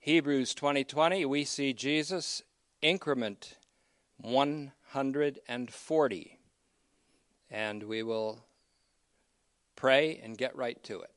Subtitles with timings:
[0.00, 2.44] Hebrews 2020, we see Jesus
[2.80, 3.56] increment
[4.18, 6.38] 140.
[7.50, 8.44] And we will
[9.74, 11.10] pray and get right to it.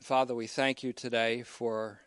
[0.00, 2.02] Father, we thank you today for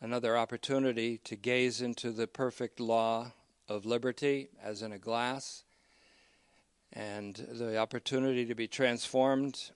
[0.00, 3.34] another opportunity to gaze into the perfect law
[3.68, 5.64] of liberty as in a glass
[6.94, 9.72] and the opportunity to be transformed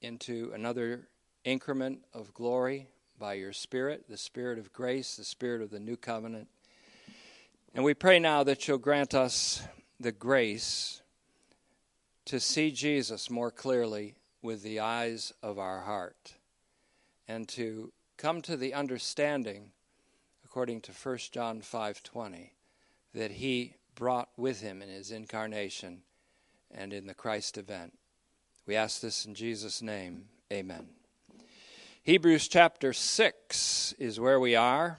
[0.00, 1.08] into another
[1.44, 5.96] increment of glory by your Spirit, the Spirit of grace, the Spirit of the new
[5.96, 6.48] covenant.
[7.74, 9.62] And we pray now that you'll grant us
[10.00, 11.02] the grace
[12.24, 16.34] to see Jesus more clearly with the eyes of our heart
[17.28, 19.72] and to come to the understanding
[20.44, 22.54] according to 1 John 5:20
[23.12, 26.02] that he brought with him in his incarnation
[26.70, 27.98] and in the Christ event.
[28.66, 30.28] We ask this in Jesus name.
[30.52, 30.99] Amen.
[32.02, 34.98] Hebrews chapter 6 is where we are,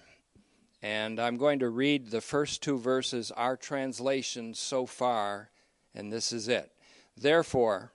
[0.83, 5.49] and I'm going to read the first two verses, our translation so far,
[5.95, 6.71] and this is it.
[7.17, 7.91] Therefore,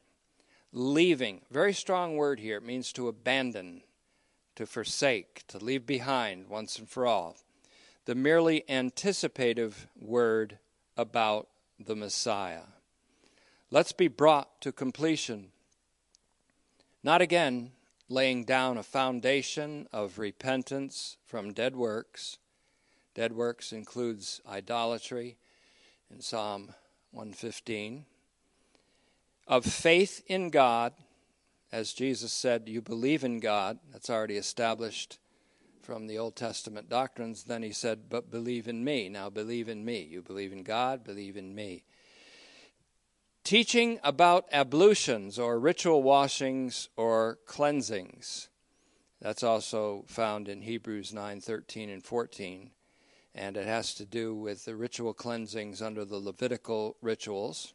[0.73, 3.83] leaving, very strong word here, it means to abandon,
[4.57, 7.37] to forsake, to leave behind once and for all.
[8.07, 10.59] The merely anticipative word
[10.97, 11.47] about
[11.79, 12.65] the Messiah.
[13.71, 15.53] Let's be brought to completion.
[17.05, 17.71] Not again
[18.09, 22.39] laying down a foundation of repentance from dead works.
[23.15, 25.37] Dead works includes idolatry
[26.11, 26.75] in Psalm
[27.13, 28.05] 115.
[29.49, 30.93] Of faith in God,
[31.73, 35.19] as Jesus said, you believe in God, that's already established
[35.83, 37.45] from the Old Testament doctrines.
[37.45, 39.09] Then he said, but believe in me.
[39.09, 40.03] Now believe in me.
[40.03, 41.85] You believe in God, believe in me.
[43.47, 48.49] Teaching about ablutions or ritual washings or cleansings.
[49.21, 52.73] That's also found in Hebrews 9 13 and 14.
[53.37, 57.73] And it has to do with the ritual cleansings under the Levitical rituals.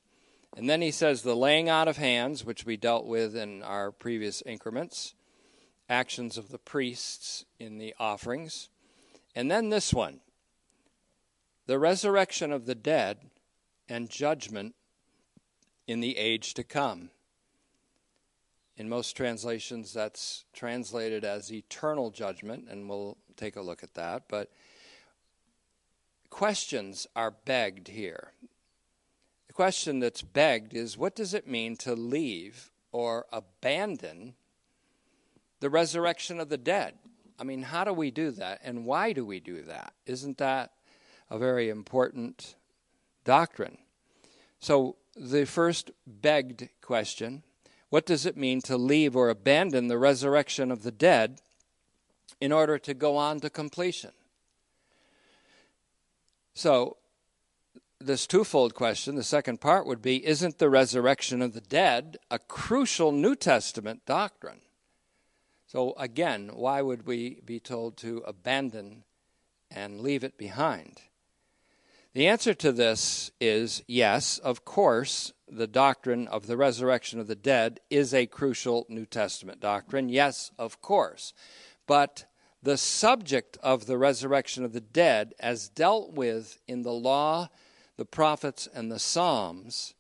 [0.58, 3.94] And then he says the laying out of hands, which we dealt with in our
[3.94, 5.16] previous increments,
[5.88, 8.68] actions of the priests in the offerings.
[9.34, 10.20] And then this one
[11.66, 13.20] the resurrection of the dead
[13.88, 14.76] and judgment
[15.92, 17.10] in the age to come.
[18.78, 24.24] In most translations, that's translated as eternal judgment, and we'll take a look at that.
[24.30, 24.50] But
[26.30, 28.32] questions are begged here.
[29.48, 34.36] The question that's begged is what does it mean to leave or abandon
[35.60, 36.94] the resurrection of the dead?
[37.38, 39.94] I mean, how do we do that, and why do we do that?
[40.06, 40.72] Isn't that
[41.30, 42.56] a very important
[43.26, 43.78] doctrine?
[44.60, 47.44] So, the first begged question
[47.92, 51.42] what does it mean to leave or abandon the resurrection of the dead
[52.40, 54.12] in order to go on to completion?
[56.54, 56.96] So,
[58.00, 62.40] this twofold question, the second part would be Isn't the resurrection of the dead a
[62.40, 64.62] crucial New Testament doctrine?
[65.68, 69.04] So, again, why would we be told to abandon
[69.70, 71.02] and leave it behind?
[72.14, 77.36] The answer to this is yes, of course, the doctrine of the resurrection of the
[77.36, 80.10] dead is a crucial New Testament doctrine.
[80.10, 81.34] Yes, of course.
[81.88, 82.26] But
[82.62, 87.50] the subject of the resurrection of the dead, as dealt with in the law,
[87.96, 89.94] the prophets, and the Psalms,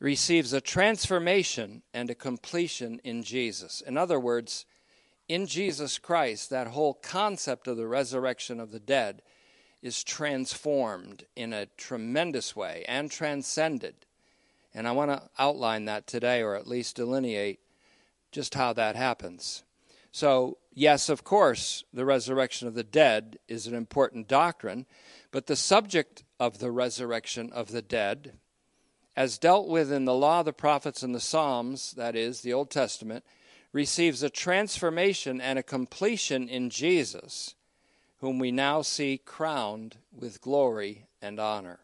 [0.00, 3.82] receives a transformation and a completion in Jesus.
[3.82, 4.64] In other words,
[5.28, 9.22] in Jesus Christ, that whole concept of the resurrection of the dead
[9.84, 13.94] is transformed in a tremendous way and transcended.
[14.72, 17.60] And I want to outline that today, or at least delineate
[18.32, 19.62] just how that happens.
[20.10, 24.86] So, yes, of course, the resurrection of the dead is an important doctrine,
[25.30, 28.32] but the subject of the resurrection of the dead,
[29.14, 32.70] as dealt with in the law, the prophets, and the Psalms, that is, the Old
[32.70, 33.22] Testament,
[33.70, 37.54] receives a transformation and a completion in Jesus
[38.24, 41.78] whom we now see crowned with glory and honor.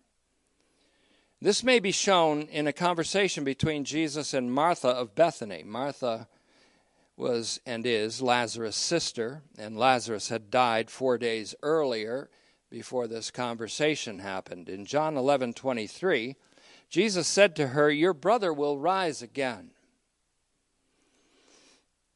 [1.39, 5.63] This may be shown in a conversation between Jesus and Martha of Bethany.
[5.63, 6.29] Martha
[7.15, 12.31] was and is Lazarus' sister, and Lazarus had died four days earlier
[12.71, 14.71] before this conversation happened.
[14.71, 16.37] In John 11 23,
[16.89, 19.73] Jesus said to her, Your brother will rise again.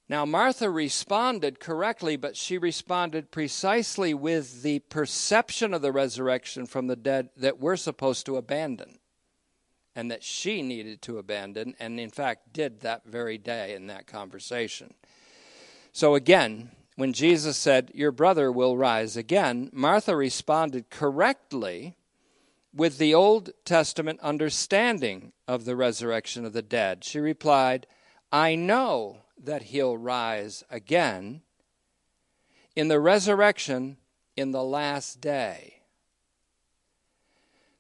[0.09, 6.89] Now, Martha responded correctly, but she responded precisely with the perception of the resurrection from
[6.89, 8.99] the dead that we're supposed to abandon
[9.97, 14.07] and that she needed to abandon, and in fact did that very day in that
[14.07, 14.93] conversation.
[15.93, 21.97] So, again, when Jesus said, Your brother will rise again, Martha responded correctly
[22.75, 27.05] with the Old Testament understanding of the resurrection of the dead.
[27.05, 27.87] She replied,
[28.33, 31.43] I know that he'll rise again
[32.75, 33.97] in the resurrection
[34.37, 35.81] in the last day.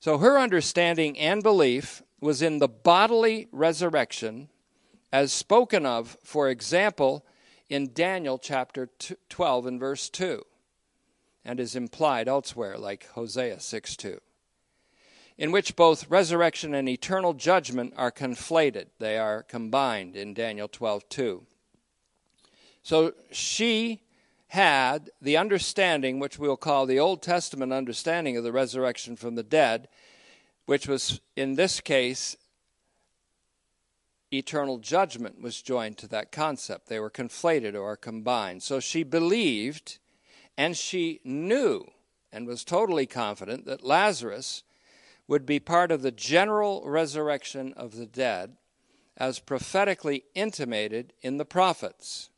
[0.00, 4.48] So her understanding and belief was in the bodily resurrection
[5.12, 7.24] as spoken of, for example,
[7.68, 8.90] in Daniel chapter
[9.28, 10.42] 12 and verse 2,
[11.44, 14.20] and is implied elsewhere, like Hosea 6 2,
[15.36, 18.86] in which both resurrection and eternal judgment are conflated.
[18.98, 21.46] They are combined in Daniel 12 2.
[22.82, 24.02] So she
[24.48, 29.42] had the understanding, which we'll call the Old Testament understanding of the resurrection from the
[29.42, 29.88] dead,
[30.66, 32.36] which was in this case
[34.32, 36.88] eternal judgment was joined to that concept.
[36.88, 38.62] They were conflated or combined.
[38.62, 39.98] So she believed
[40.56, 41.90] and she knew
[42.32, 44.62] and was totally confident that Lazarus
[45.26, 48.56] would be part of the general resurrection of the dead
[49.16, 52.30] as prophetically intimated in the prophets.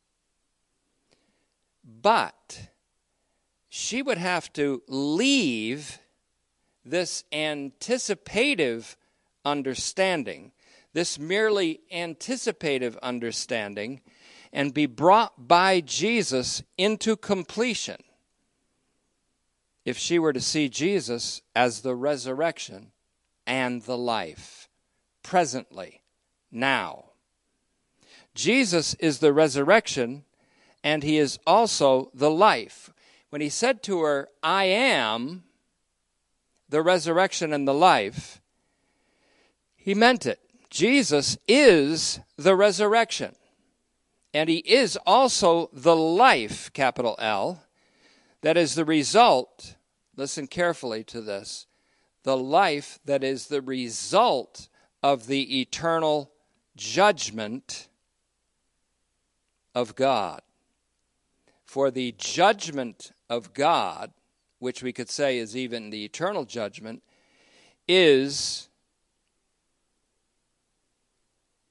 [1.83, 2.69] But
[3.69, 5.99] she would have to leave
[6.85, 8.95] this anticipative
[9.43, 10.51] understanding,
[10.93, 14.01] this merely anticipative understanding,
[14.53, 18.01] and be brought by Jesus into completion
[19.87, 22.91] if she were to see Jesus as the resurrection
[23.45, 24.67] and the life,
[25.23, 26.01] presently,
[26.51, 27.05] now.
[28.35, 30.25] Jesus is the resurrection
[30.83, 32.89] and he is also the life.
[33.29, 35.43] When he said to her, I am
[36.67, 38.41] the resurrection and the life,
[39.77, 40.41] he meant it.
[40.69, 43.37] Jesus is the resurrection.
[44.33, 47.63] And he is also the life, capital L,
[48.41, 49.76] that is the result,
[50.17, 51.67] listen carefully to this,
[52.23, 54.67] the life that is the result
[55.01, 56.31] of the eternal
[56.75, 57.87] judgment
[59.73, 60.41] of God
[61.67, 64.11] for the judgment of God,
[64.59, 67.03] which we could say is even the eternal judgment,
[67.87, 68.69] is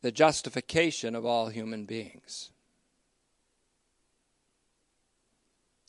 [0.02, 2.50] the justification of all human beings.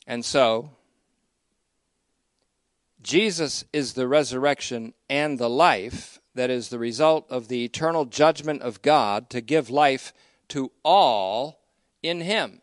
[0.06, 0.70] And so,
[3.02, 8.62] Jesus is the resurrection and the life that is the result of the eternal judgment
[8.62, 10.12] of God to give life
[10.48, 11.60] to all
[12.02, 12.60] in Him.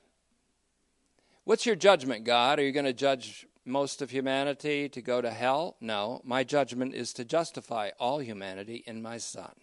[1.43, 2.59] What's your judgment, God?
[2.59, 5.77] Are you going to judge most of humanity to go to hell?
[5.79, 6.21] No.
[6.23, 9.53] My judgment is to justify all humanity in my Son.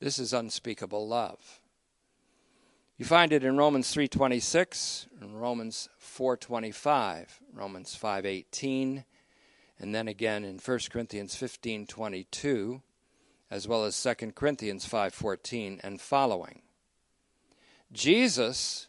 [0.00, 1.60] This is unspeakable love.
[2.98, 9.04] You find it in Romans 3:26, in Romans 4:25, Romans 5:18,
[9.78, 12.82] and then again in 1 Corinthians 15:22,
[13.50, 16.62] as well as 2 Corinthians 5:14 and following.
[17.92, 18.88] Jesus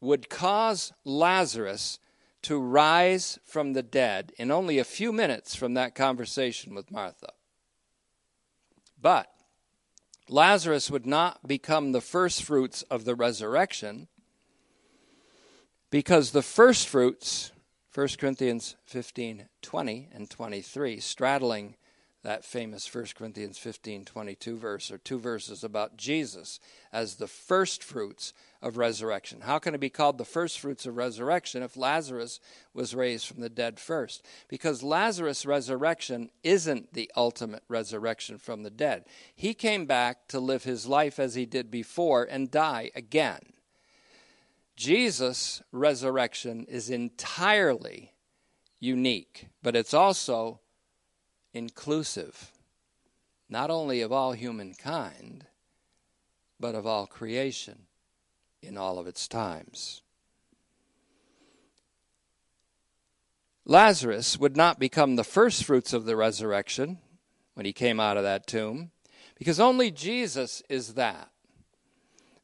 [0.00, 1.98] would cause Lazarus
[2.42, 7.32] to rise from the dead in only a few minutes from that conversation with Martha.
[9.00, 9.32] But
[10.28, 14.08] Lazarus would not become the first fruits of the resurrection
[15.90, 17.52] because the first fruits
[17.96, 21.76] 1 Corinthians 15 20 and 23 straddling
[22.22, 26.60] that famous 1 Corinthians 15 22 verse, or two verses about Jesus
[26.92, 29.40] as the first fruits of resurrection.
[29.40, 32.38] How can it be called the first fruits of resurrection if Lazarus
[32.74, 34.26] was raised from the dead first?
[34.46, 39.06] Because Lazarus' resurrection isn't the ultimate resurrection from the dead.
[39.34, 43.54] He came back to live his life as he did before and die again.
[44.76, 48.12] Jesus' resurrection is entirely
[48.78, 50.60] unique, but it's also
[51.54, 52.52] inclusive,
[53.48, 55.46] not only of all humankind,
[56.60, 57.86] but of all creation
[58.62, 60.02] in all of its times.
[63.64, 66.98] Lazarus would not become the first fruits of the resurrection
[67.54, 68.90] when he came out of that tomb,
[69.36, 71.30] because only Jesus is that.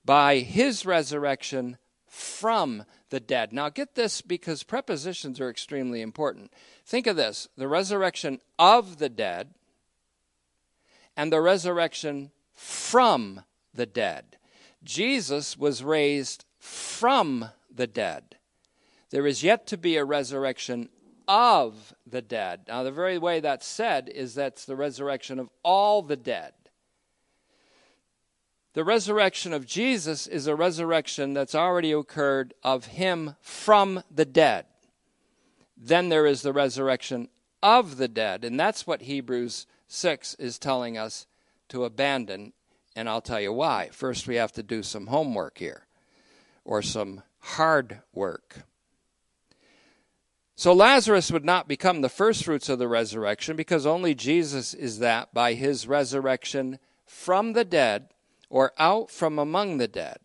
[0.05, 1.79] By his resurrection
[2.13, 3.55] from the dead.
[3.55, 6.53] Now, get this because prepositions are extremely important.
[6.85, 9.55] Think of this the resurrection of the dead
[11.17, 13.41] and the resurrection from
[13.73, 14.37] the dead.
[14.85, 18.37] Jesus was raised from the dead.
[19.09, 20.91] There is yet to be a resurrection
[21.27, 22.65] of the dead.
[22.69, 26.53] Now, the very way that's said is that's the resurrection of all the dead.
[28.75, 34.65] The resurrection of Jesus is a resurrection that's already occurred of him from the dead.
[35.77, 37.29] Then there is the resurrection
[37.63, 41.27] of the dead, and that's what Hebrews 6 is telling us
[41.69, 42.55] to abandon,
[42.97, 43.91] and I'll tell you why.
[43.93, 45.87] First, we have to do some homework here,
[46.65, 48.65] or some hard work.
[50.55, 54.99] So Lazarus would not become the first fruits of the resurrection because only Jesus is
[55.01, 58.09] that by his resurrection from the dead
[58.53, 60.19] or out from among the dead.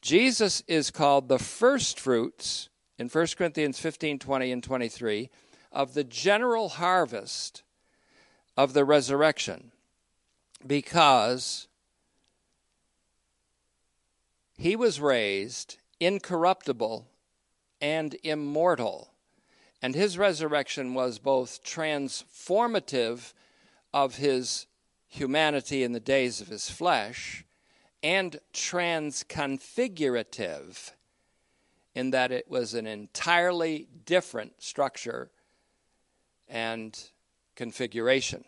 [0.00, 2.68] Jesus is called the first fruits
[2.98, 5.28] in 1 Corinthians 15 20 and 23
[5.72, 7.64] of the general harvest
[8.56, 9.72] of the resurrection
[10.64, 11.66] because
[14.56, 17.08] he was raised incorruptible
[17.80, 19.10] and immortal.
[19.80, 23.32] And his resurrection was both transformative
[23.92, 24.66] of his
[25.12, 27.44] humanity in the days of his flesh
[28.02, 30.92] and transconfigurative
[31.94, 35.30] in that it was an entirely different structure
[36.48, 36.98] and
[37.54, 38.42] configuration.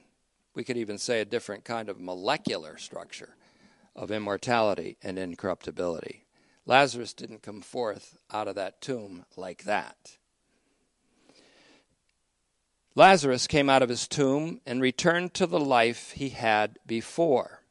[0.55, 3.37] We could even say a different kind of molecular structure
[3.95, 6.25] of immortality and incorruptibility.
[6.65, 10.17] Lazarus didn't come forth out of that tomb like that.
[12.97, 17.63] Lazarus came out of his tomb and returned to the life he had before.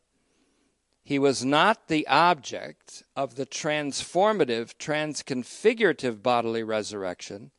[1.04, 7.52] He was not the object of the transformative, transconfigurative bodily resurrection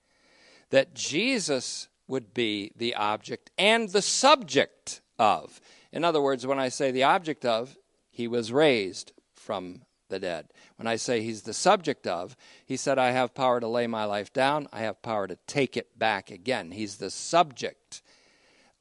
[0.70, 5.60] that Jesus would be the object and the subject of.
[5.92, 7.76] In other words, when I say the object of,
[8.10, 10.48] he was raised from the dead.
[10.76, 14.04] When I say he's the subject of, he said, I have power to lay my
[14.04, 16.72] life down, I have power to take it back again.
[16.72, 18.02] He's the subject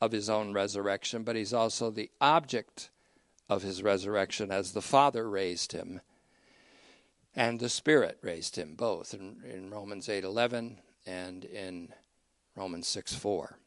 [0.02, 2.90] of his own resurrection, but he's also the object
[3.48, 6.02] of his resurrection as the Father raised him
[7.36, 11.90] and the Spirit raised him, both in, in Romans 8 11 and in
[12.56, 13.58] Romans 6 4.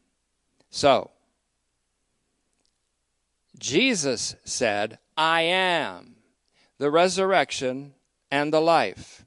[0.71, 1.11] So,
[3.59, 6.17] Jesus said, I am
[6.79, 7.95] the resurrection
[8.37, 9.25] and the life.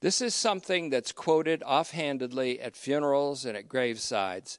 [0.00, 4.58] This is something that's quoted offhandedly at funerals and at gravesides,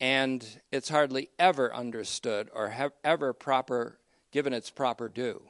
[0.00, 2.72] and it's hardly ever understood or
[3.02, 3.98] ever proper
[4.30, 5.42] given its proper due.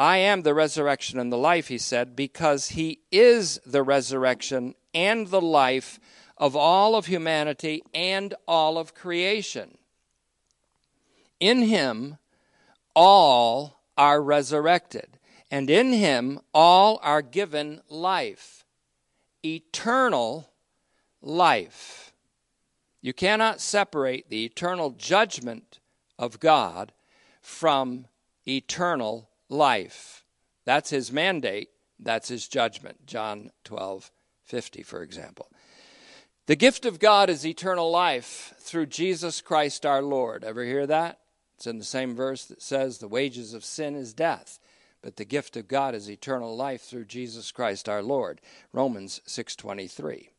[0.00, 5.28] I am the resurrection and the life, he said, because he is the resurrection and
[5.28, 6.00] the life
[6.36, 9.78] of all of humanity and all of creation.
[11.38, 12.18] In him,
[12.94, 15.15] all are resurrected,
[15.50, 18.64] and in him, all are given life,
[19.44, 20.50] eternal
[21.22, 22.12] life.
[23.00, 25.78] You cannot separate the eternal judgment
[26.18, 26.92] of God
[27.40, 28.06] from
[28.46, 30.24] eternal life.
[30.64, 33.06] That's his mandate, that's his judgment.
[33.06, 34.10] John 12,
[34.42, 35.48] 50, for example.
[36.46, 40.44] The gift of God is eternal life through Jesus Christ our Lord.
[40.44, 41.20] Ever hear that?
[41.56, 44.58] It's in the same verse that says, The wages of sin is death,
[45.06, 48.40] but the gift of God is eternal life through Jesus Christ our Lord.
[48.72, 50.30] Romans 623.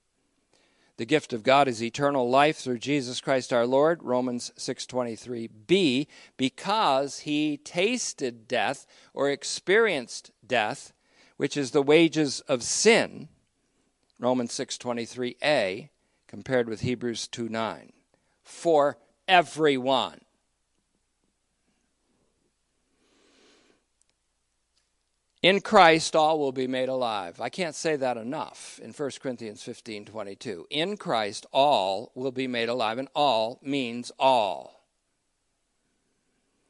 [0.97, 7.19] The gift of God is eternal life through Jesus Christ our Lord, Romans 6:23b, because
[7.19, 10.91] he tasted death or experienced death,
[11.37, 13.29] which is the wages of sin,
[14.19, 15.91] Romans 6:23a,
[16.27, 17.93] compared with Hebrews 2:9,
[18.43, 18.97] for
[19.29, 20.25] everyone.
[25.47, 27.39] In Christ, all will be made alive.
[27.39, 30.67] I can't say that enough in 1 Corinthians 15 22.
[30.69, 34.83] In Christ, all will be made alive, and all means all.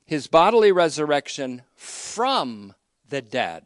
[0.06, 2.76] His bodily resurrection from
[3.10, 3.66] the dead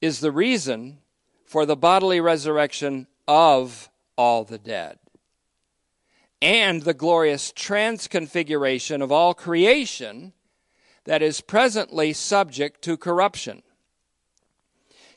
[0.00, 0.96] is the reason
[1.44, 4.98] for the bodily resurrection of all the dead
[6.40, 10.32] and the glorious transconfiguration of all creation
[11.06, 13.62] that is presently subject to corruption.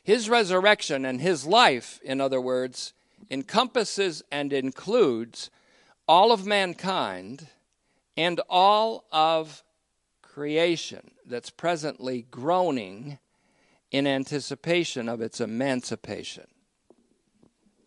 [0.02, 2.94] His resurrection and his life, in other words,
[3.30, 5.50] encompasses and includes
[6.08, 7.48] all of mankind
[8.16, 9.62] and all of
[10.22, 13.18] creation that's presently groaning
[13.90, 16.46] in anticipation of its emancipation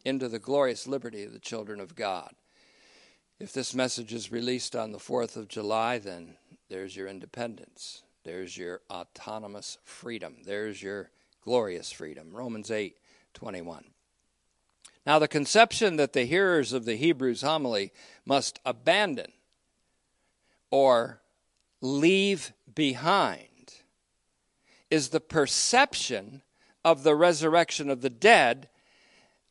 [0.06, 2.34] into the glorious liberty of the children of God.
[3.40, 6.36] If this message is released on the 4th of July, then
[6.70, 8.04] there's your independence.
[8.24, 10.38] There's your autonomous freedom.
[10.46, 12.30] There's your glorious freedom.
[12.32, 12.98] Romans 8
[13.34, 13.86] 21.
[15.06, 17.92] Now, the conception that the hearers of the Hebrews homily
[18.26, 19.34] must abandon
[20.72, 21.22] or
[21.82, 23.74] leave behind
[24.90, 26.42] is the perception
[26.86, 28.70] of the resurrection of the dead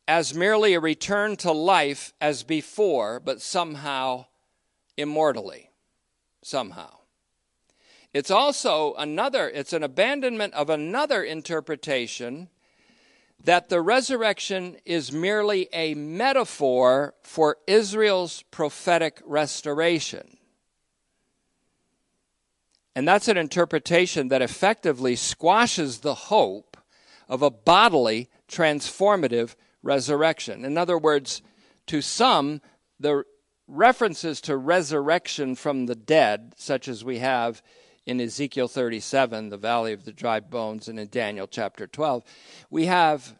[0.07, 4.25] as merely a return to life as before, but somehow
[4.97, 5.69] immortally.
[6.41, 7.02] Somehow.
[8.13, 12.49] It's also another, it's an abandonment of another interpretation
[13.43, 20.37] that the resurrection is merely a metaphor for Israel's prophetic restoration.
[22.95, 26.77] And that's an interpretation that effectively squashes the hope
[27.27, 30.63] of a bodily transformative resurrection.
[30.63, 31.41] In other words,
[31.87, 32.61] to some,
[32.99, 33.23] the
[33.67, 37.63] references to resurrection from the dead, such as we have
[38.05, 42.23] in Ezekiel 37, the valley of the dry bones, and in Daniel chapter 12,
[42.69, 43.35] we have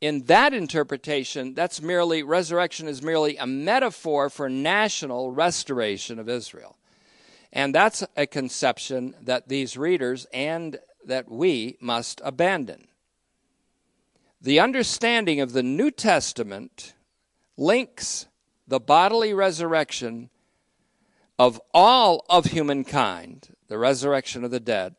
[0.00, 6.78] in that interpretation, that's merely, resurrection is merely a metaphor for national restoration of Israel.
[7.52, 12.88] And that's a conception that these readers and that we must abandon.
[14.40, 16.94] The understanding of the New Testament
[17.58, 18.26] links
[18.66, 20.30] the bodily resurrection
[21.38, 24.96] of all of humankind, the resurrection of the dead,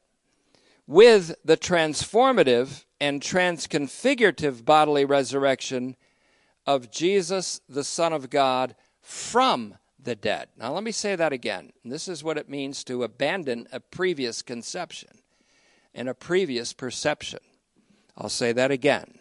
[0.87, 5.97] with the transformative and transconfigurative bodily resurrection
[6.65, 10.47] of Jesus, the Son of God, from the dead.
[10.57, 11.73] Now, let me say that again.
[11.83, 15.19] This is what it means to abandon a previous conception
[15.93, 17.39] and a previous perception.
[18.17, 19.19] I'll say that again.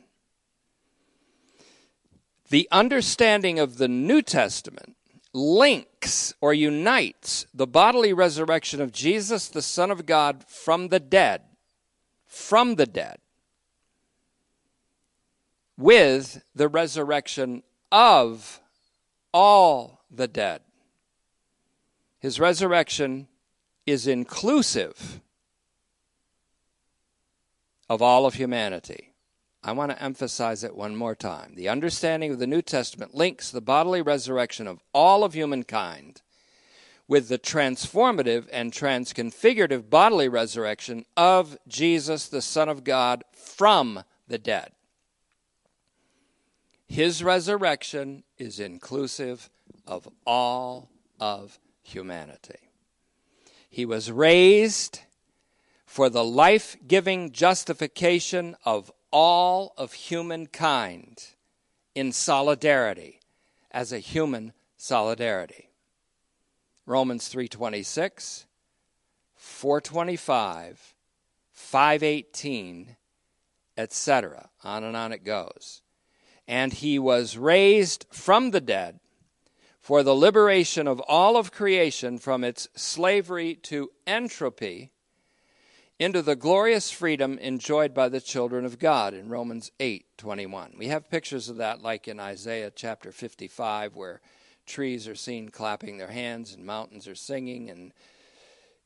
[2.51, 4.97] The understanding of the New Testament
[5.33, 11.43] links or unites the bodily resurrection of Jesus, the Son of God, from the dead,
[12.27, 13.19] from the dead,
[15.77, 18.61] with the resurrection of
[19.33, 20.63] all the dead.
[22.19, 23.29] His resurrection
[23.87, 25.21] is inclusive
[27.89, 29.10] of all of humanity.
[29.63, 31.55] I want to emphasize it one more time.
[31.55, 36.23] The understanding of the New Testament links the bodily resurrection of all of humankind
[37.07, 44.39] with the transformative and transconfigurative bodily resurrection of Jesus, the Son of God, from the
[44.39, 44.71] dead.
[46.87, 49.51] His resurrection is inclusive
[49.87, 52.71] of all of humanity.
[53.69, 55.01] He was raised
[56.01, 61.27] for the life giving justification of all of humankind
[61.95, 63.21] in solidarity
[63.71, 65.69] as a human solidarity.
[66.87, 68.47] Romans 3.26
[69.35, 70.95] 425
[71.53, 72.97] 518
[73.77, 75.83] etc on and on it goes.
[76.49, 79.01] And he was raised from the dead
[79.83, 84.93] for the liberation of all of creation from its slavery to entropy
[86.01, 90.79] into the glorious freedom enjoyed by the children of God in Romans 8:21.
[90.79, 94.23] We have pictures of that like in Isaiah chapter 55 where
[94.65, 97.93] trees are seen clapping their hands and mountains are singing and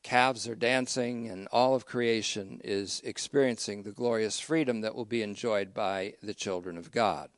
[0.03, 5.21] calves are dancing and all of creation is experiencing the glorious freedom that will be
[5.21, 7.29] enjoyed by the children of God.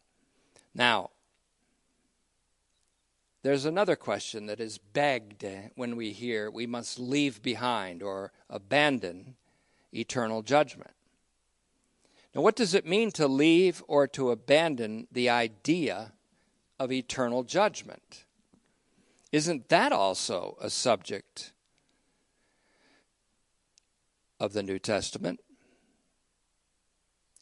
[0.73, 1.11] Now,
[3.43, 9.35] there's another question that is begged when we hear we must leave behind or abandon
[9.97, 10.91] eternal judgment.
[12.35, 16.13] Now, what does it mean to leave or to abandon the idea
[16.79, 18.25] of eternal judgment?
[19.31, 21.53] Isn't that also a subject
[24.39, 25.39] of the New Testament?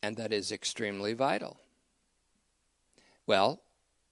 [0.01, 1.59] And that is extremely vital.
[3.27, 3.61] Well,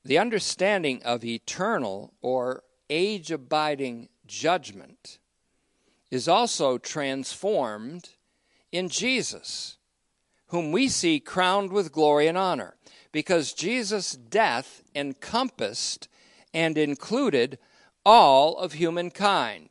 [0.03, 5.19] the understanding of eternal or age abiding judgment
[6.11, 8.09] is also transformed
[8.73, 9.77] in Jesus,
[10.47, 12.75] whom we see crowned with glory and honor,
[13.13, 16.09] because Jesus' death encompassed
[16.53, 17.57] and included
[18.05, 19.69] all of humankind.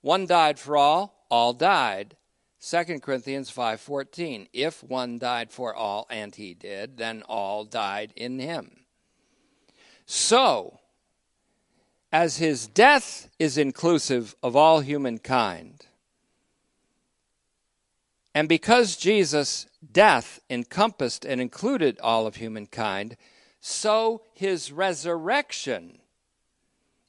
[0.00, 2.16] One died for all, all died.
[2.60, 8.38] 2 Corinthians 5:14 If one died for all and he did then all died in
[8.38, 8.86] him
[10.06, 10.78] so,
[12.12, 15.86] as his death is inclusive of all humankind,
[18.36, 23.16] and because Jesus' death encompassed and included all of humankind,
[23.60, 26.00] so his resurrection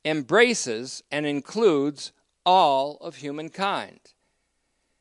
[0.06, 2.14] embraces and includes
[2.46, 4.00] all of humankind.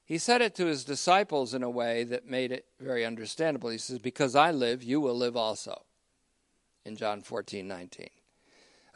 [0.04, 3.70] He said it to his disciples in a way that made it very understandable.
[3.70, 5.84] He says, Because I live, you will live also
[6.84, 8.08] in John 14 19.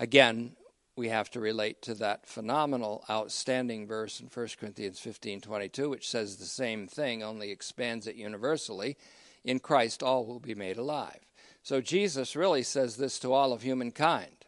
[0.00, 0.56] Again,
[1.00, 6.06] we have to relate to that phenomenal, outstanding verse in 1 Corinthians 15 22, which
[6.06, 8.98] says the same thing, only expands it universally.
[9.42, 11.20] In Christ, all will be made alive.
[11.62, 14.44] So Jesus really says this to all of humankind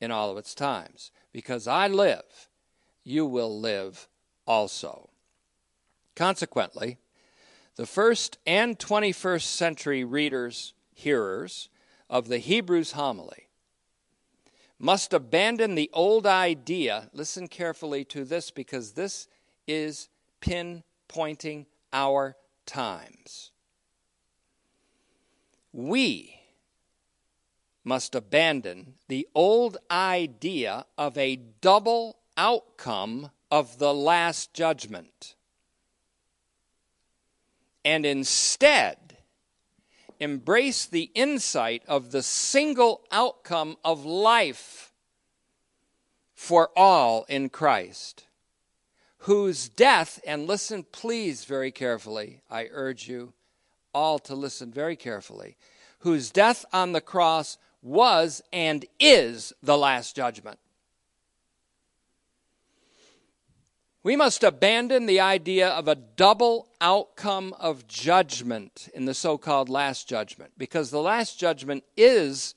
[0.00, 2.48] in all of its times because I live,
[3.04, 4.08] you will live
[4.48, 5.10] also.
[6.16, 6.98] Consequently,
[7.76, 11.68] the first and 21st century readers, hearers
[12.10, 13.43] of the Hebrews homily
[14.78, 17.08] must abandon the old idea.
[17.12, 19.28] Listen carefully to this because this
[19.66, 20.08] is
[20.40, 23.50] pinpointing our times.
[25.72, 26.40] We
[27.84, 35.34] must abandon the old idea of a double outcome of the last judgment
[37.84, 39.03] and instead
[40.24, 44.92] embrace the insight of the single outcome of life
[46.34, 48.24] for all in Christ,
[49.18, 53.34] whose death, and listen please very carefully, I urge you
[53.92, 55.56] all to listen very carefully,
[56.00, 60.58] whose death on the cross was and is the last judgment.
[64.04, 69.70] We must abandon the idea of a double outcome of judgment in the so called
[69.70, 72.54] last judgment, because the last judgment is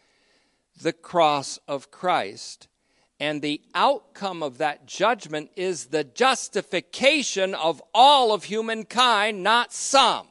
[0.81, 2.67] the cross of Christ.
[3.17, 10.27] And the outcome of that judgment is the justification of all of humankind, not some.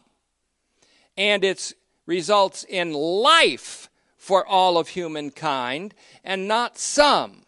[1.16, 1.72] And it
[2.04, 7.44] results in life for all of humankind and not some.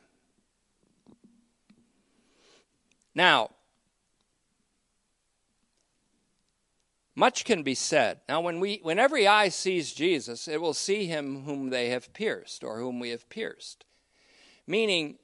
[3.14, 3.50] Now,
[7.18, 8.20] Much can be said.
[8.28, 12.12] Now, when, we, when every eye sees Jesus, it will see him whom they have
[12.12, 13.84] pierced, or whom we have pierced.
[14.68, 15.18] Meaning,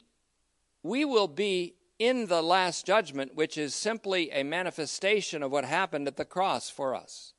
[0.82, 6.08] we will be in the last judgment, which is simply a manifestation of what happened
[6.08, 7.32] at the cross for us.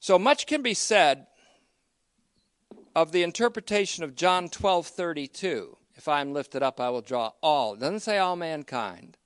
[0.00, 1.26] So much can be said
[2.94, 5.76] of the interpretation of John 12 32.
[5.94, 7.74] If I am lifted up, I will draw all.
[7.74, 9.18] It doesn't say all mankind,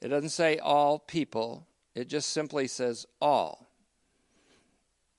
[0.00, 3.68] it doesn't say all people, it just simply says all.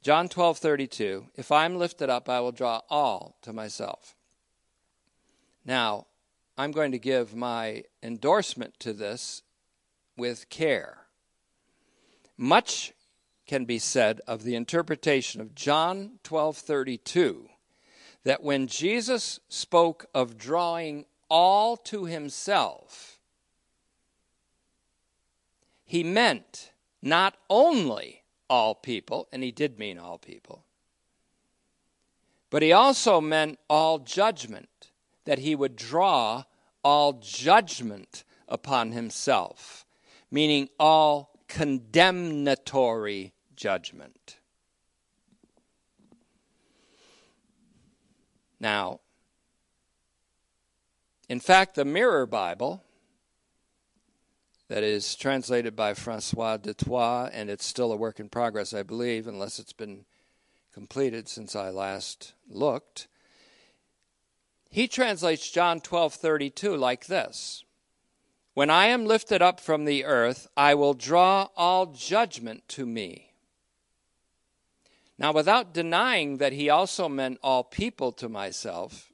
[0.02, 1.26] John 12, 32.
[1.36, 4.16] If I'm lifted up, I will draw all to myself.
[5.66, 6.06] Now,
[6.58, 9.42] I'm going to give my endorsement to this
[10.16, 11.00] with care.
[12.38, 12.94] Much
[13.48, 17.50] can be said of the interpretation of John 12:32
[18.24, 23.15] that when Jesus spoke of drawing all to himself
[25.86, 26.72] he meant
[27.02, 30.64] not only all people, and he did mean all people,
[32.50, 34.92] but he also meant all judgment,
[35.26, 36.44] that he would draw
[36.84, 39.86] all judgment upon himself,
[40.32, 44.38] meaning all condemnatory judgment.
[48.60, 49.02] Now,
[51.28, 52.85] in fact, the Mirror Bible
[54.68, 58.84] that is translated by Francois du Toit, and it's still a work in progress, I
[58.84, 60.06] believe, unless it's been
[60.74, 63.08] completed since I last looked.
[64.70, 67.64] He translates John 12:32 like this:
[68.54, 73.34] When I am lifted up from the earth, I will draw all judgment to me.
[75.18, 79.14] Now, without denying that he also meant all people to myself,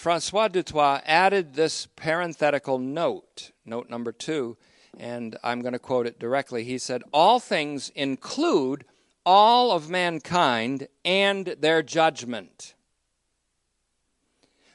[0.00, 4.56] Francois du Toit added this parenthetical note, note number two,
[4.96, 6.64] and I'm going to quote it directly.
[6.64, 8.86] He said, All things include
[9.26, 12.72] all of mankind and their judgment.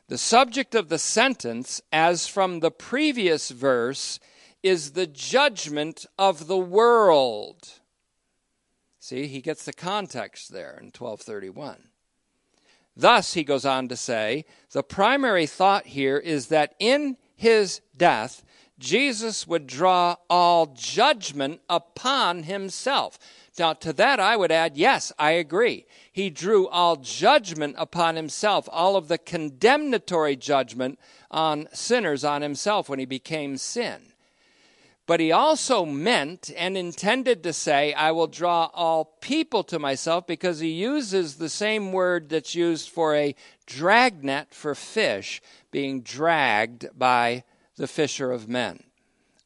[0.10, 4.20] The subject of the sentence, as from the previous verse,
[4.62, 7.80] is the judgment of the world.
[9.00, 11.95] See, he gets the context there in 1231.
[12.98, 18.44] Thus, he goes on to say, the primary thought here is that in his death,
[18.80, 23.18] Jesus would draw all judgment upon himself.
[23.58, 25.86] Now, to that I would add, yes, I agree.
[26.12, 31.00] He drew all judgment upon himself, all of the condemnatory judgment
[31.32, 34.14] on sinners on himself when he became sin.
[35.08, 40.26] But he also meant and intended to say, I will draw all people to myself
[40.26, 43.36] because he uses the same word that's used for a
[43.68, 47.44] dragnet for fish being dragged by
[47.76, 48.84] the fisher of men.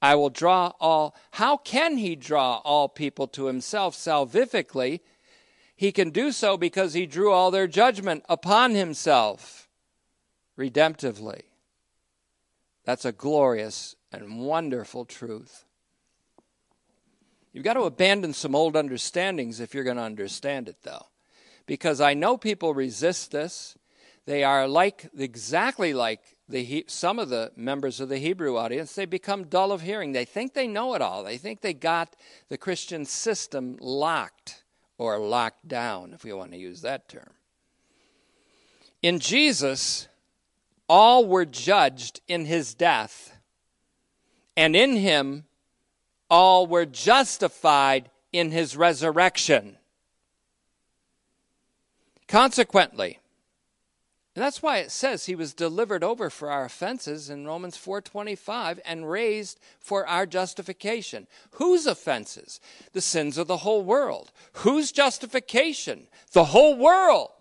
[0.02, 1.14] I will draw all.
[1.32, 5.02] How can he draw all people to himself salvifically?
[5.80, 9.70] he can do so because he drew all their judgment upon himself
[10.58, 11.44] redemptively.
[12.84, 15.66] That's a glorious and wonderful truth.
[17.54, 21.08] You've got to abandon some old understandings if you're going to understand it, though.
[21.66, 23.78] Because I know people resist this.
[24.26, 28.94] They are like, exactly like the, some of the members of the Hebrew audience.
[28.94, 30.12] They become dull of hearing.
[30.12, 31.24] They think they know it all.
[31.24, 32.16] They think they got
[32.50, 34.64] the Christian system locked
[34.98, 37.32] or locked down, if we want to use that term.
[39.02, 40.08] In Jesus,
[40.88, 43.39] all were judged in his death,
[44.60, 45.46] and in him,
[46.30, 49.78] all were justified in his resurrection.
[52.28, 53.20] Consequently,
[54.36, 58.82] and that's why it says he was delivered over for our offenses in Romans 4:25
[58.84, 61.28] and raised for our justification.
[61.52, 62.60] Whose offenses?
[62.92, 64.34] The sins of the whole world.
[64.64, 66.10] Whose justification?
[66.34, 67.32] The whole world.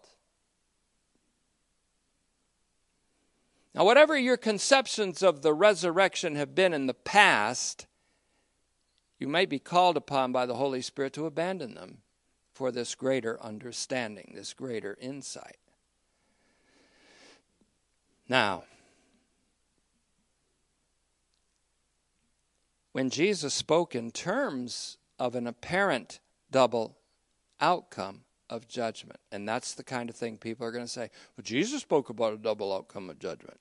[3.75, 7.87] Now, whatever your conceptions of the resurrection have been in the past,
[9.19, 11.99] you may be called upon by the Holy Spirit to abandon them
[12.53, 15.59] for this greater understanding, this greater insight.
[18.29, 18.65] Now,
[22.93, 26.99] when Jesus spoke in terms of an apparent double
[27.61, 31.43] outcome of judgment, and that's the kind of thing people are going to say, well,
[31.43, 33.61] Jesus spoke about a double outcome of judgment.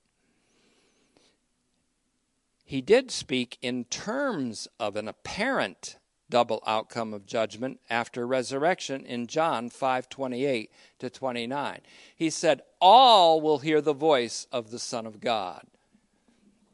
[2.65, 5.97] He did speak in terms of an apparent
[6.29, 10.69] double outcome of judgment after resurrection in John 5:28
[10.99, 11.81] to 29.
[12.15, 15.65] He said, "All will hear the voice of the Son of God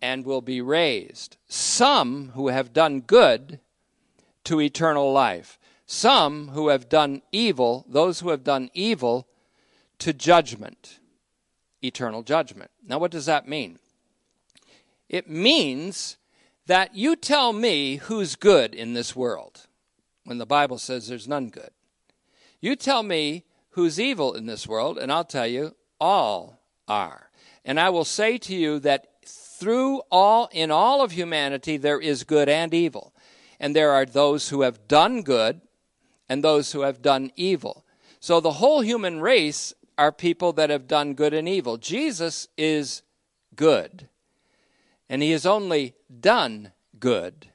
[0.02, 3.60] and will be raised, some who have done good
[4.44, 5.60] to eternal life,
[5.94, 9.28] some who have done evil, those who have done evil
[10.00, 11.00] to judgment,
[11.82, 13.80] eternal judgment." Now what does that mean?
[15.08, 16.18] It means
[16.66, 19.68] that you tell me who's good in this world
[20.24, 21.72] when the Bible says there's none good.
[22.60, 27.30] You tell me who's evil in this world, and I'll tell you all are.
[27.66, 32.24] And I will say to you that through all, in all of humanity, there is
[32.24, 33.14] good and evil.
[33.60, 35.62] And there are those who have done good
[36.34, 37.86] and those who have done evil.
[38.20, 41.78] So the whole human race are people that have done good and evil.
[41.78, 43.04] Jesus is
[43.56, 44.10] good
[45.08, 47.50] and he has only done good.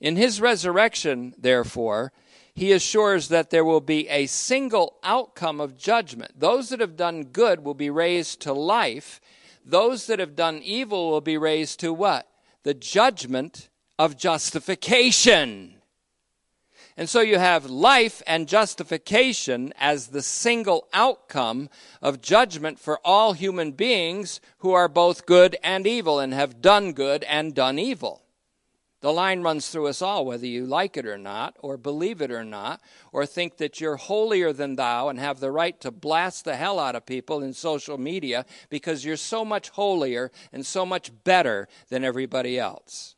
[0.00, 2.12] In his resurrection, therefore,
[2.52, 6.32] he assures that there will be a single outcome of judgment.
[6.36, 9.20] Those that have done good will be raised to life.
[9.64, 12.26] Those that have done evil will be raised to what?
[12.64, 13.68] The judgment
[14.00, 15.75] of justification.
[16.98, 21.68] And so you have life and justification as the single outcome
[22.00, 26.92] of judgment for all human beings who are both good and evil and have done
[26.92, 28.22] good and done evil.
[29.02, 32.30] The line runs through us all, whether you like it or not, or believe it
[32.30, 32.80] or not,
[33.12, 36.78] or think that you're holier than thou and have the right to blast the hell
[36.78, 41.68] out of people in social media because you're so much holier and so much better
[41.90, 43.15] than everybody else.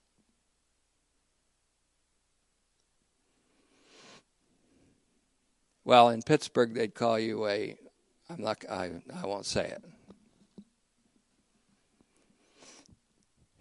[5.88, 7.74] Well, in Pittsburgh, they'd call you a.
[8.28, 8.62] I'm not.
[8.70, 8.90] I.
[9.22, 9.74] I won't say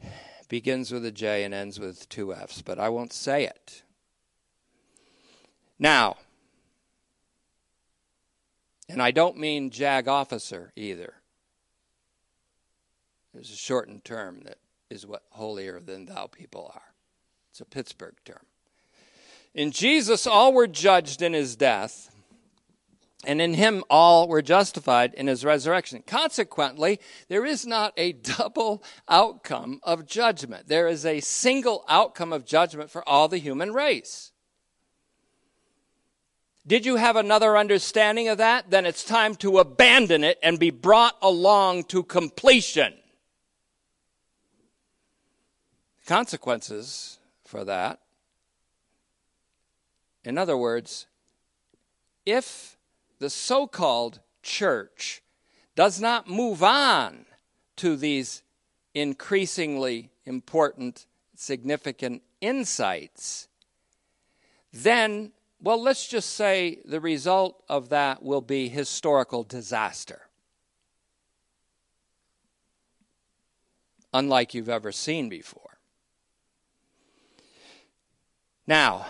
[0.03, 0.11] it.
[0.49, 3.83] Begins with a J and ends with two F's, but I won't say it.
[5.79, 6.17] Now,
[8.89, 11.13] and I don't mean JAG officer either.
[13.33, 14.57] There's a shortened term that
[14.89, 16.93] is what holier than thou people are.
[17.51, 18.45] It's a Pittsburgh term.
[19.53, 22.13] In Jesus, all were judged in his death
[23.23, 26.03] and in him all were justified in his resurrection.
[26.05, 26.99] Consequently,
[27.29, 30.67] there is not a double outcome of judgment.
[30.67, 34.31] There is a single outcome of judgment for all the human race.
[36.65, 38.69] Did you have another understanding of that?
[38.69, 42.93] Then it's time to abandon it and be brought along to completion.
[46.05, 48.01] Consequences for that.
[50.25, 51.07] In other words,
[52.25, 52.76] if
[53.19, 55.21] the so called church
[55.75, 57.25] does not move on
[57.77, 58.41] to these
[58.93, 63.47] increasingly important, significant insights,
[64.73, 70.21] then, well, let's just say the result of that will be historical disaster.
[74.13, 75.77] Unlike you've ever seen before.
[78.65, 79.05] Now,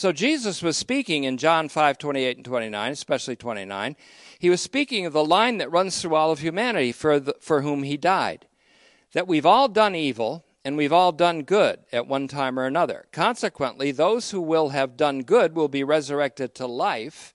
[0.00, 3.96] So Jesus was speaking in John 5 28 and 29, especially 29.
[4.38, 7.60] He was speaking of the line that runs through all of humanity for, the, for
[7.60, 8.46] whom he died.
[9.12, 13.08] That we've all done evil and we've all done good at one time or another.
[13.12, 17.34] Consequently, those who will have done good will be resurrected to life,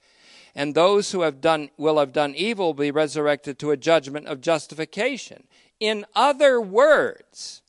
[0.56, 4.26] and those who have done will have done evil will be resurrected to a judgment
[4.26, 5.44] of justification.
[5.80, 7.62] In other words,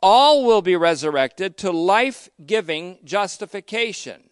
[0.00, 4.22] all will be resurrected to life giving justification.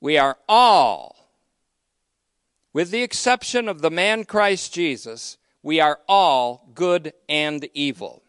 [0.00, 1.30] We are all,
[2.72, 8.22] with the exception of the man Christ Jesus, we are all good and evil.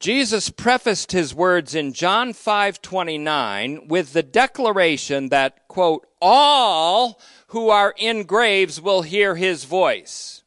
[0.00, 7.94] Jesus prefaced his words in John 5:29 with the declaration that quote all who are
[7.96, 10.43] in graves will hear his voice.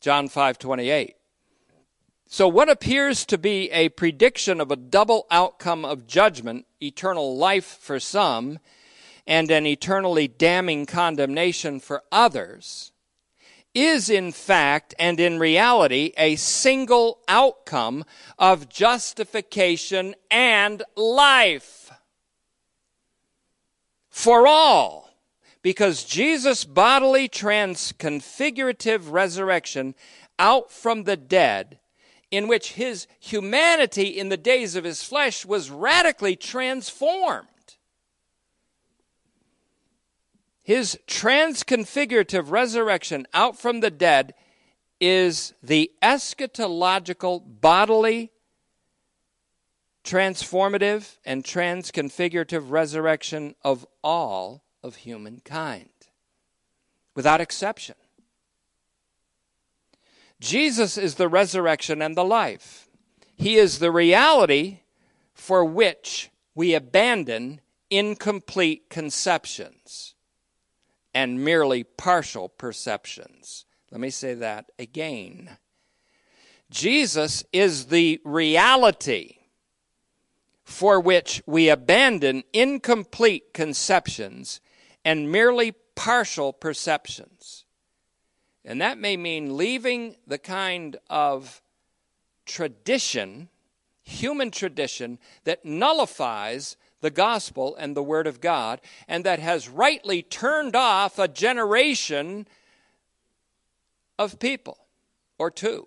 [0.00, 1.14] John 5:28.
[2.26, 7.78] So what appears to be a prediction of a double outcome of judgment, eternal life
[7.80, 8.60] for some
[9.26, 12.92] and an eternally damning condemnation for others,
[13.74, 18.04] is in fact and in reality a single outcome
[18.38, 21.90] of justification and life
[24.08, 25.09] for all.
[25.62, 29.94] Because Jesus' bodily transconfigurative resurrection
[30.38, 31.78] out from the dead,
[32.30, 37.46] in which his humanity in the days of his flesh was radically transformed.
[40.62, 44.34] His transconfigurative resurrection out from the dead
[45.00, 48.30] is the eschatological bodily
[50.04, 55.90] transformative and transconfigurative resurrection of all of humankind
[57.14, 57.96] without exception.
[60.40, 62.88] Jesus is the resurrection and the life.
[63.36, 64.80] He is the reality
[65.34, 70.14] for which we abandon incomplete conceptions
[71.12, 73.64] and merely partial perceptions.
[73.90, 75.56] Let me say that again.
[76.70, 79.38] Jesus is the reality
[80.62, 84.60] for which we abandon incomplete conceptions
[85.04, 87.64] and merely partial perceptions.
[88.64, 91.62] And that may mean leaving the kind of
[92.44, 93.48] tradition,
[94.02, 100.22] human tradition, that nullifies the gospel and the word of God, and that has rightly
[100.22, 102.46] turned off a generation
[104.18, 104.78] of people
[105.38, 105.86] or two.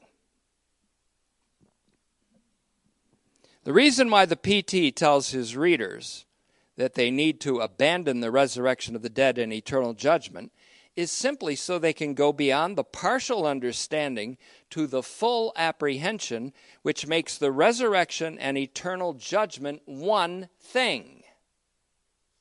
[3.63, 6.25] The reason why the PT tells his readers
[6.75, 10.51] that they need to abandon the resurrection of the dead and eternal judgment
[10.95, 14.37] is simply so they can go beyond the partial understanding
[14.69, 21.23] to the full apprehension, which makes the resurrection and eternal judgment one thing,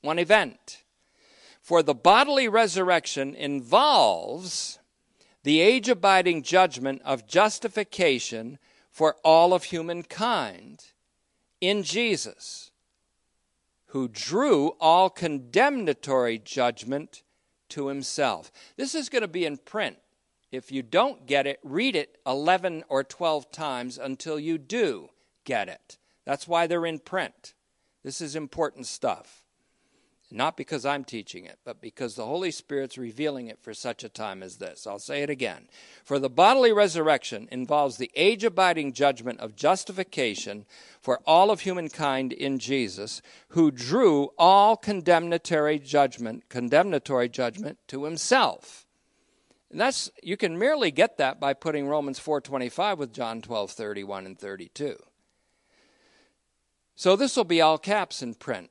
[0.02, 0.82] one event.
[1.62, 4.78] For the bodily resurrection involves
[5.44, 8.58] the age abiding judgment of justification
[8.90, 10.84] for all of humankind
[11.60, 12.71] in Jesus,
[13.92, 17.22] who drew all condemnatory judgment
[17.68, 18.50] to himself.
[18.78, 19.98] This is going to be in print.
[20.50, 25.10] If you don't get it, read it 11 or 12 times until you do
[25.44, 25.98] get it.
[26.24, 27.52] That's why they're in print.
[28.02, 29.44] This is important stuff.
[30.34, 34.08] Not because I'm teaching it, but because the Holy Spirit's revealing it for such a
[34.08, 34.86] time as this.
[34.86, 35.68] I'll say it again.
[36.04, 40.64] For the bodily resurrection involves the age abiding judgment of justification
[41.02, 48.86] for all of humankind in Jesus, who drew all condemnatory judgment, condemnatory judgment to himself.
[49.70, 54.38] And that's you can merely get that by putting Romans 4:25 with John 12:31 and
[54.38, 54.96] 32.
[56.94, 58.70] So this will be all caps in print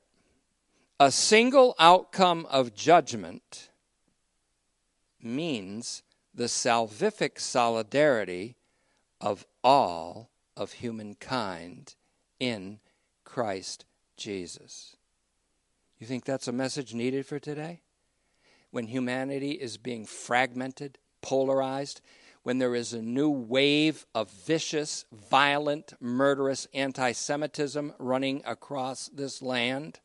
[1.02, 3.72] a single outcome of judgment
[5.20, 8.56] means the salvific solidarity
[9.20, 11.96] of all of humankind
[12.40, 12.80] in
[13.24, 13.86] Christ
[14.16, 14.96] Jesus.
[15.98, 17.82] You think that's a message needed for today?
[18.70, 22.02] When humanity is being fragmented, polarized,
[22.44, 29.42] when there is a new wave of vicious, violent, murderous anti Semitism running across this
[29.42, 30.00] land?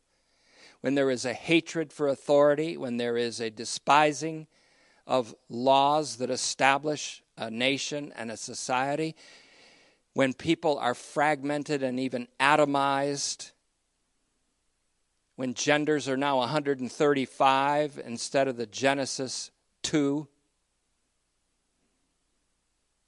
[0.87, 4.47] When there is a hatred for authority, when there is a despising
[5.05, 9.17] of laws that establish a nation and a society,
[10.13, 13.51] when people are fragmented and even atomized,
[15.35, 19.51] when genders are now 135 instead of the Genesis
[19.83, 20.29] 2.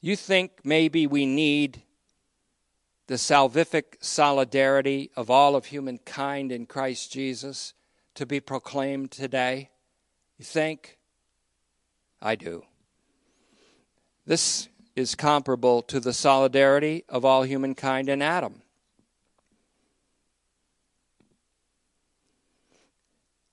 [0.01, 1.85] You think maybe we need
[3.09, 7.75] the salvific solidarity of all of humankind in Christ Jesus
[8.15, 9.71] to be proclaimed today?
[10.37, 10.99] You think?
[12.21, 12.65] I do.
[14.27, 18.61] This is comparable to the solidarity of all humankind in Adam.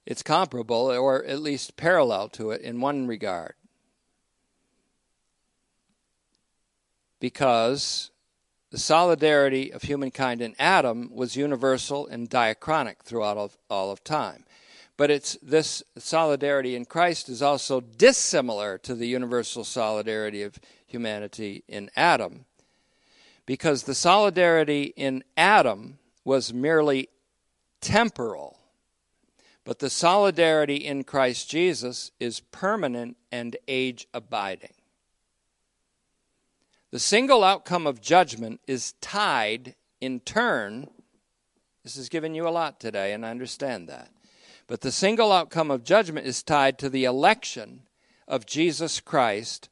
[0.06, 3.54] It's comparable, or at least parallel to it in one regard.
[7.20, 8.12] Because
[8.76, 14.04] the solidarity of humankind in Adam was universal and diachronic throughout all of, all of
[14.04, 14.44] time.
[14.98, 21.64] But it's this solidarity in Christ is also dissimilar to the universal solidarity of humanity
[21.70, 22.44] in Adam.
[23.46, 27.08] Because the solidarity in Adam was merely
[27.80, 28.60] temporal,
[29.64, 34.75] but the solidarity in Christ Jesus is permanent and age abiding.
[36.96, 40.90] The single outcome of judgment is tied in turn.
[41.84, 44.12] This has given you a lot today, and I understand that.
[44.66, 47.82] But the single outcome of judgment is tied to the election
[48.30, 49.68] of Jesus Christ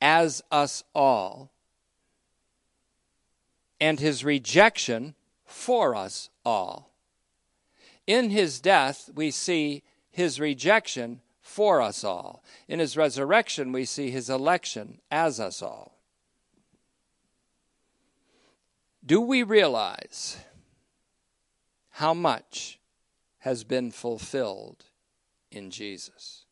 [0.00, 1.50] as us all
[3.80, 6.92] and his rejection for us all.
[8.06, 12.44] In his death, we see his rejection for us all.
[12.68, 15.97] In his resurrection, we see his election as us all.
[19.08, 20.36] Do we realize
[21.92, 22.78] how much
[23.38, 24.84] has been fulfilled
[25.50, 26.44] in Jesus?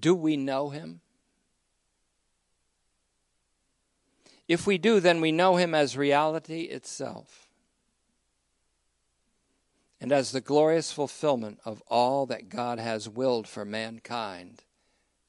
[0.00, 1.02] Do we know him?
[4.48, 7.48] If we do, then we know him as reality itself
[10.00, 14.62] and as the glorious fulfillment of all that God has willed for mankind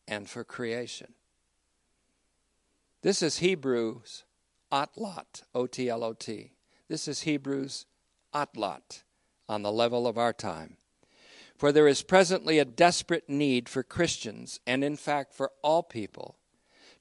[0.07, 1.15] and for creation.
[3.01, 4.23] This is Hebrews
[4.73, 6.53] Otlot, O T L O T.
[6.87, 7.85] This is Hebrews
[8.33, 9.03] Otlot
[9.47, 10.77] on the level of our time.
[11.55, 16.39] For there is presently a desperate need for Christians, and in fact for all people,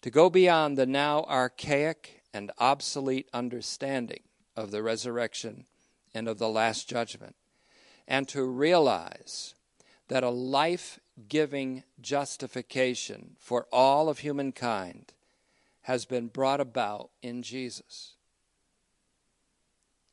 [0.02, 4.20] to go beyond the now archaic and obsolete understanding
[4.54, 5.64] of the resurrection
[6.12, 7.36] and of the last judgment,
[8.06, 9.54] and to realize
[10.08, 15.14] that a life giving justification for all of humankind
[15.82, 18.14] has been brought about in Jesus,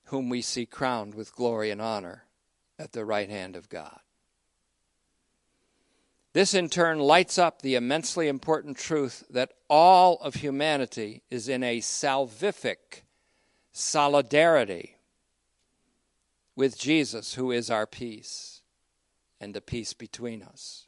[0.05, 2.26] whom we see crowned with glory and honor
[2.78, 3.99] at the right hand of God.
[6.34, 11.63] This in turn lights up the immensely important truth that all of humanity is in
[11.63, 13.03] a salvific
[13.72, 14.97] solidarity
[16.55, 18.61] with Jesus, who is our peace
[19.39, 20.88] and the peace between us.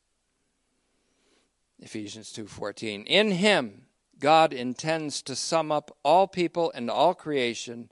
[1.79, 3.87] Ephesians 2:14 In him
[4.21, 7.91] God intends to sum up all people and all creation,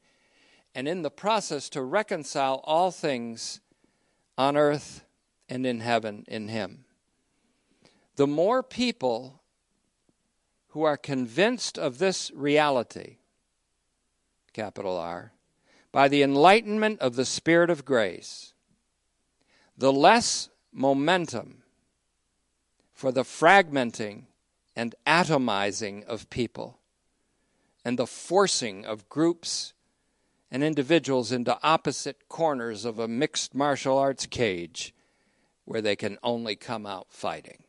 [0.73, 3.59] and in the process to reconcile all things
[4.37, 5.03] on earth
[5.49, 6.85] and in heaven in Him.
[8.15, 9.41] The more people
[10.69, 13.17] who are convinced of this reality,
[14.53, 15.33] capital R,
[15.91, 18.53] by the enlightenment of the Spirit of grace,
[19.75, 21.63] the less momentum
[22.93, 24.25] for the fragmenting
[24.79, 26.79] and atomizing of people
[27.83, 29.73] and the forcing of groups
[30.49, 34.93] and individuals into opposite corners of a mixed martial arts cage
[35.65, 37.63] where they can only come out fighting.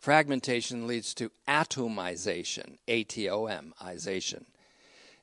[0.00, 4.46] Fragmentation leads to atomization, A T O M, ization.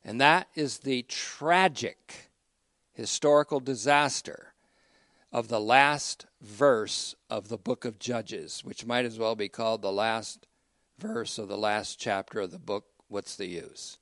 [0.02, 2.30] And that is the tragic
[2.94, 4.49] historical disaster
[5.32, 9.82] of the last verse of the book of Judges, which might as well be called
[9.82, 10.48] the last
[10.98, 12.86] verse of the last chapter of the book.
[13.08, 13.98] What's the use?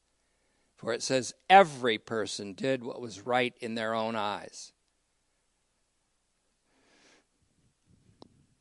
[0.75, 4.71] For it says, Every person did what was right in their own eyes.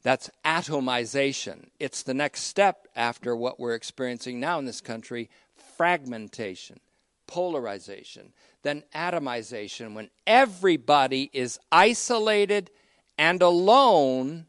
[0.02, 1.70] That's atomization.
[1.80, 5.28] It's the next step after what we're experiencing now in this country
[5.76, 6.78] fragmentation,
[7.26, 8.32] polarization
[8.66, 12.68] than atomization when everybody is isolated
[13.16, 14.44] and alone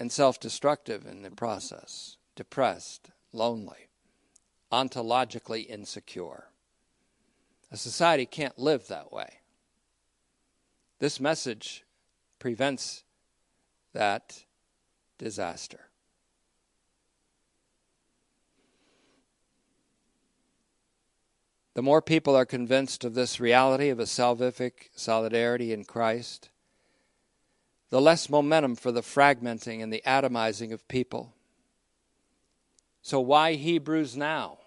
[0.00, 3.90] and self destructive in the process, depressed, lonely,
[4.72, 6.46] ontologically insecure.
[7.70, 9.42] A society can't live that way.
[10.98, 11.84] This message
[12.40, 13.04] prevents
[13.92, 14.46] that
[15.16, 15.89] disaster.
[21.80, 26.50] The more people are convinced of this reality of a salvific solidarity in Christ,
[27.88, 31.32] the less momentum for the fragmenting and the atomizing of people
[33.00, 34.58] So, why Hebrews now?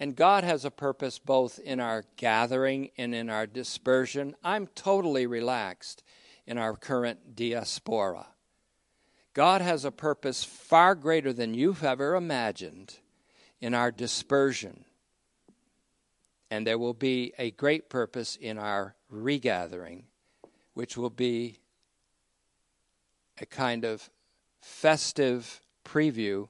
[0.00, 4.34] And God has a purpose both in our gathering and in our dispersion.
[4.42, 6.02] I'm totally relaxed
[6.44, 8.26] in our current diaspora.
[9.32, 12.96] God has a purpose far greater than you've ever imagined
[13.60, 14.84] in our dispersion.
[16.50, 20.04] And there will be a great purpose in our regathering,
[20.74, 21.58] which will be
[23.40, 24.10] a kind of
[24.60, 26.48] festive preview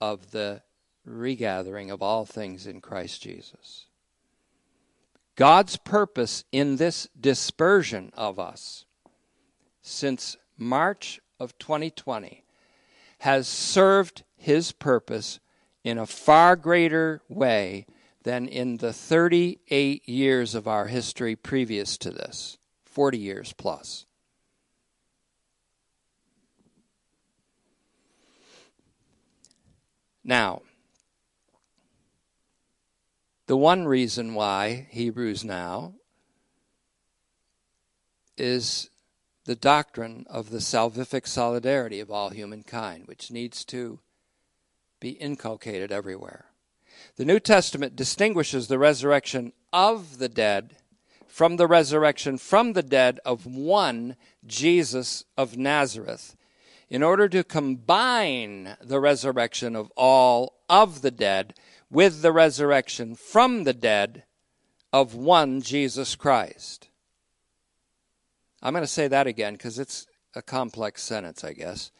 [0.00, 0.62] of the
[1.04, 3.86] regathering of all things in Christ Jesus.
[5.36, 8.84] God's purpose in this dispersion of us
[9.82, 12.44] since March of 2020
[13.18, 15.40] has served his purpose
[15.82, 17.86] in a far greater way
[18.24, 24.06] than in the 38 years of our history previous to this, 40 years plus.
[30.24, 30.62] Now,
[33.46, 35.92] the one reason why Hebrews now
[38.38, 38.88] is
[39.44, 44.00] the doctrine of the salvific solidarity of all humankind, which needs to
[44.98, 46.46] be inculcated everywhere.
[47.16, 50.76] The New Testament distinguishes the resurrection of the dead
[51.28, 56.36] from the resurrection from the dead of one Jesus of Nazareth
[56.88, 61.54] in order to combine the resurrection of all of the dead
[61.90, 64.24] with the resurrection from the dead
[64.92, 66.88] of one Jesus Christ.
[68.62, 71.90] I'm going to say that again because it's a complex sentence, I guess.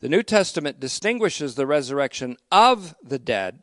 [0.00, 3.62] The New Testament distinguishes the resurrection of the dead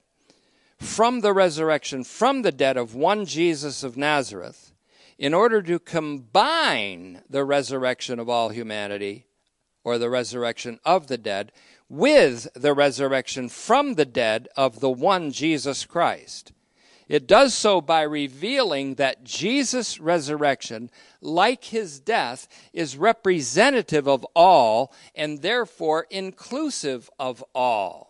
[0.79, 4.73] from the resurrection from the dead of one Jesus of Nazareth
[5.17, 9.25] in order to combine the resurrection of all humanity
[9.83, 11.51] or the resurrection of the dead,
[11.89, 16.51] with the resurrection from the dead of the one Jesus Christ.
[17.07, 24.93] It does so by revealing that Jesus' resurrection, like his death, is representative of all
[25.15, 28.06] and therefore inclusive of all.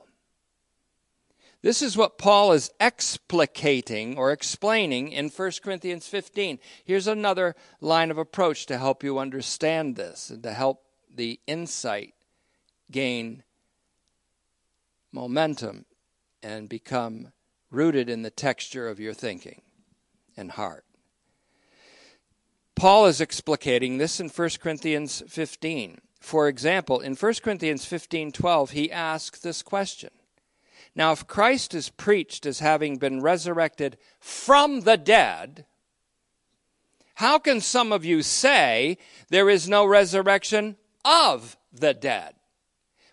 [1.62, 6.60] This is what Paul is explicating or explaining in 1 Corinthians 15.
[6.86, 10.84] Here's another line of approach to help you understand this and to help
[11.14, 12.14] the insight
[12.92, 13.44] gain
[15.12, 15.86] momentum
[16.44, 17.32] and become
[17.72, 19.62] rooted in the texture of your thinking
[20.38, 20.86] and heart.
[22.76, 26.00] Paul is explicating this in 1 Corinthians 15.
[26.20, 30.12] For example, in 1 Corinthians 15:12, he asks this question.
[30.98, 35.66] Now, if Christ is preached as having been resurrected from the dead,
[37.16, 38.98] how can some of you say
[39.30, 40.76] there is no resurrection
[41.08, 42.34] of the dead.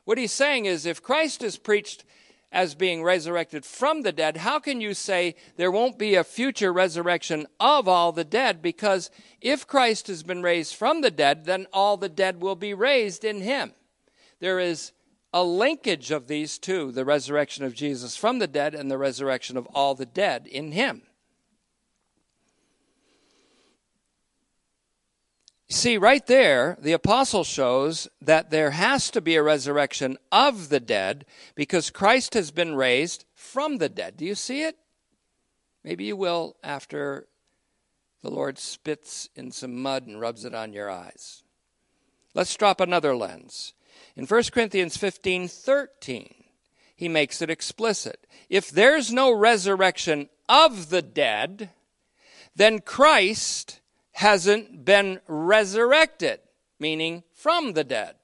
[0.05, 2.05] What he's saying is if Christ is preached
[2.51, 6.73] as being resurrected from the dead, how can you say there won't be a future
[6.73, 8.61] resurrection of all the dead?
[8.61, 9.11] Because
[9.41, 13.25] if Christ has been raised from the dead, then all the dead will be raised
[13.25, 13.73] in him.
[14.41, 14.93] There is
[15.35, 19.57] a linkage of these two the resurrection of Jesus from the dead and the resurrection
[19.57, 21.03] of all the dead in him.
[25.69, 30.79] See, right there, the apostle shows that there has to be a resurrection of the
[30.79, 31.27] dead
[31.57, 34.17] because Christ has been raised from the dead.
[34.17, 34.77] Do you see it?
[35.83, 37.27] Maybe you will after
[38.23, 41.43] the Lord spits in some mud and rubs it on your eyes.
[42.35, 43.75] Let's drop another lens.
[44.17, 46.35] In 1 Corinthians 15 13,
[46.97, 48.27] he makes it explicit.
[48.49, 51.71] If there's no resurrection of the dead,
[52.55, 53.81] then Christ
[54.13, 56.41] hasn't been resurrected,
[56.79, 58.15] meaning from the dead.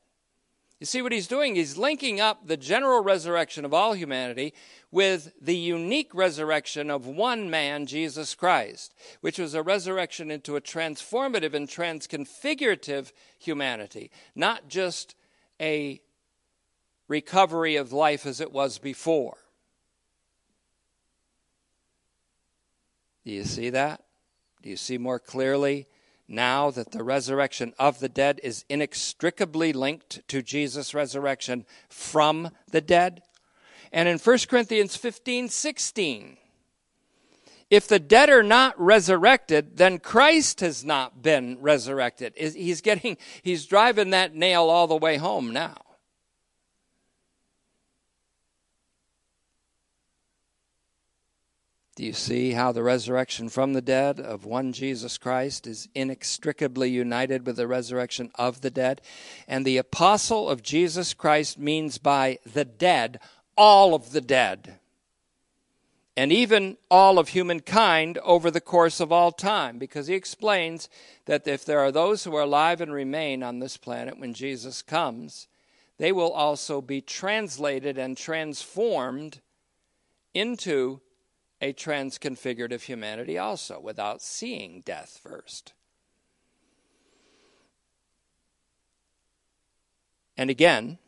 [0.78, 1.56] You see what he's doing?
[1.56, 4.54] He's linking up the general resurrection of all humanity
[4.90, 10.60] with the unique resurrection of one man, Jesus Christ, which was a resurrection into a
[10.60, 15.14] transformative and transconfigurative humanity, not just
[15.60, 16.00] a
[17.08, 19.36] recovery of life as it was before.
[23.24, 24.02] Do you see that?
[24.62, 25.86] Do you see more clearly
[26.26, 32.80] now that the resurrection of the dead is inextricably linked to Jesus' resurrection from the
[32.80, 33.22] dead?
[33.92, 36.36] And in 1 Corinthians 15 16,
[37.70, 42.34] if the dead are not resurrected, then Christ has not been resurrected.
[42.36, 45.76] He's getting, he's driving that nail all the way home now.
[51.94, 56.88] Do you see how the resurrection from the dead of one Jesus Christ is inextricably
[56.88, 59.02] united with the resurrection of the dead?
[59.46, 63.20] And the apostle of Jesus Christ means by the dead
[63.54, 64.79] all of the dead
[66.20, 70.86] and even all of humankind over the course of all time, because he explains
[71.24, 74.82] that if there are those who are alive and remain on this planet when Jesus
[74.82, 75.48] comes,
[75.96, 79.40] they will also be translated and transformed
[80.34, 81.00] into
[81.62, 85.72] a transconfigurative humanity also without seeing death first.
[90.36, 90.98] And again,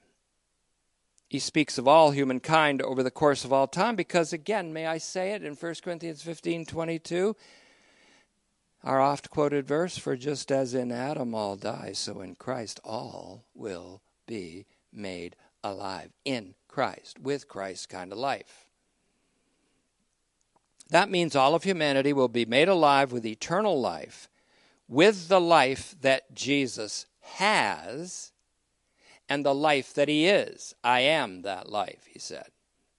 [1.32, 4.98] he speaks of all humankind over the course of all time because, again, may I
[4.98, 7.34] say it in 1 Corinthians 15 22,
[8.84, 13.46] our oft quoted verse, For just as in Adam all die, so in Christ all
[13.54, 16.10] will be made alive.
[16.26, 18.66] In Christ, with Christ's kind of life.
[20.90, 24.28] That means all of humanity will be made alive with eternal life,
[24.86, 28.31] with the life that Jesus has
[29.32, 30.74] and the life that he is.
[30.84, 32.48] I am that life, he said.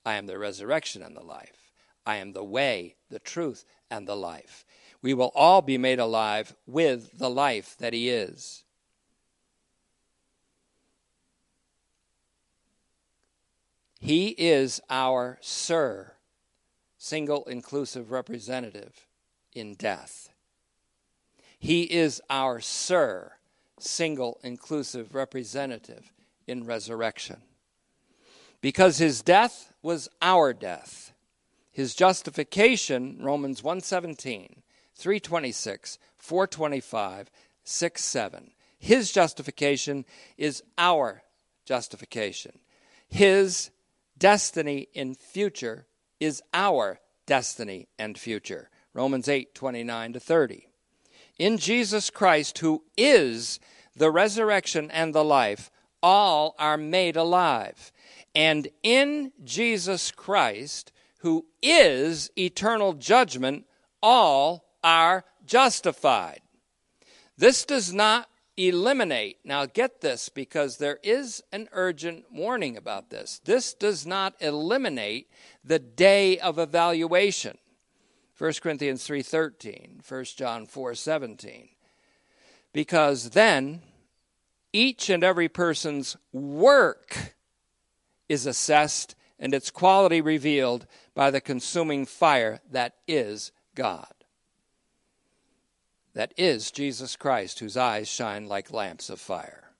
[0.03, 1.71] I am the resurrection and the life.
[2.07, 4.65] I am the way, the truth, and the life.
[5.03, 8.63] We will all be made alive with the life that he is.
[13.99, 16.13] He is our Sir,
[16.97, 19.05] single inclusive representative
[19.53, 20.29] in death.
[21.59, 23.33] He is our Sir,
[23.77, 26.12] single inclusive representative
[26.47, 27.37] in resurrection.
[28.61, 31.13] Because his death was our death.
[31.71, 34.61] His justification, Romans 117,
[34.95, 37.31] 326, 425,
[37.63, 38.51] 6 7.
[38.77, 40.05] His justification
[40.37, 41.23] is our
[41.65, 42.59] justification.
[43.07, 43.71] His
[44.17, 45.85] destiny in future
[46.19, 48.69] is our destiny and future.
[48.93, 50.67] Romans 8, 29 to 30.
[51.39, 53.59] In Jesus Christ, who is
[53.95, 55.71] the resurrection and the life,
[56.03, 57.91] all are made alive.
[58.35, 63.65] And in Jesus Christ, who is eternal judgment,
[64.01, 66.41] all are justified.
[67.37, 73.41] This does not eliminate, now get this because there is an urgent warning about this.
[73.45, 75.27] This does not eliminate
[75.63, 77.57] the day of evaluation.
[78.37, 81.69] 1 Corinthians 3:13, 1 John 4:17.
[82.73, 83.81] Because then
[84.73, 87.35] each and every person's work
[88.27, 94.13] is assessed and its quality revealed by the consuming fire that is God.
[96.13, 99.71] That is Jesus Christ, whose eyes shine like lamps of fire.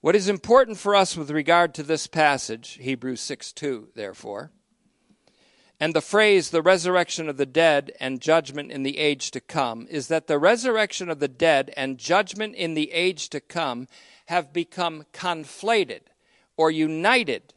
[0.00, 4.50] What is important for us with regard to this passage, Hebrews 6 2, therefore,
[5.80, 9.86] and the phrase, the resurrection of the dead and judgment in the age to come,
[9.90, 13.88] is that the resurrection of the dead and judgment in the age to come
[14.26, 16.00] have become conflated
[16.56, 17.52] or united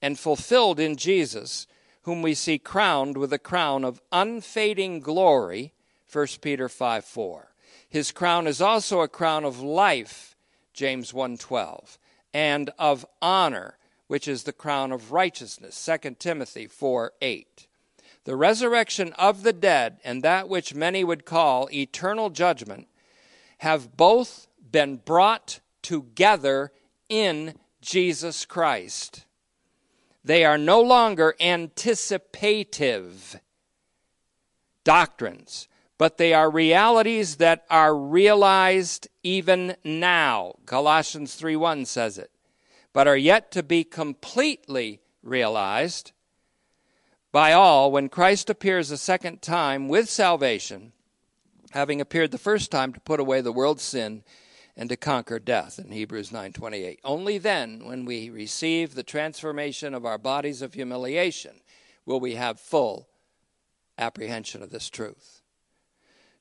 [0.00, 1.66] and fulfilled in Jesus,
[2.02, 5.72] whom we see crowned with a crown of unfading glory,
[6.10, 7.52] 1 Peter 5 4.
[7.88, 10.36] His crown is also a crown of life,
[10.72, 11.98] James 1:12,
[12.32, 15.88] and of honor, which is the crown of righteousness.
[16.02, 17.66] 2 Timothy 4 8.
[18.24, 22.88] The resurrection of the dead and that which many would call eternal judgment
[23.58, 26.72] have both been brought together
[27.08, 29.24] in Jesus Christ.
[30.24, 33.40] They are no longer anticipative
[34.82, 40.54] doctrines, but they are realities that are realized even now.
[40.66, 42.32] Colossians 3 1 says it
[42.96, 46.12] but are yet to be completely realized
[47.30, 50.92] by all when Christ appears a second time with salvation,
[51.72, 54.24] having appeared the first time to put away the world's sin
[54.78, 56.98] and to conquer death in Hebrews 9:28.
[57.04, 61.60] Only then when we receive the transformation of our bodies of humiliation
[62.06, 63.10] will we have full
[63.98, 65.42] apprehension of this truth.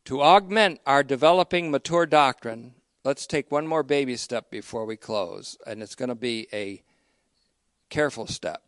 [0.06, 2.76] To augment our developing mature doctrine,
[3.06, 6.82] let's take one more baby step before we close, and it's going to be a
[7.90, 8.64] careful step,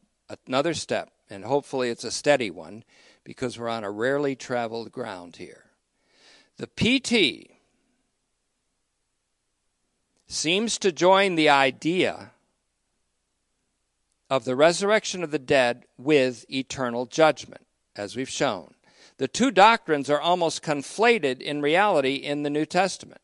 [0.47, 2.83] another step, and hopefully it's a steady one
[3.23, 5.65] because we're on a rarely traveled ground here.
[6.57, 7.51] The PT
[10.27, 12.31] seems to join the idea
[14.29, 17.65] of the resurrection of the dead with eternal judgment,
[17.95, 18.75] as we've shown.
[19.17, 23.21] The two doctrines are almost conflated in reality in the New Testament.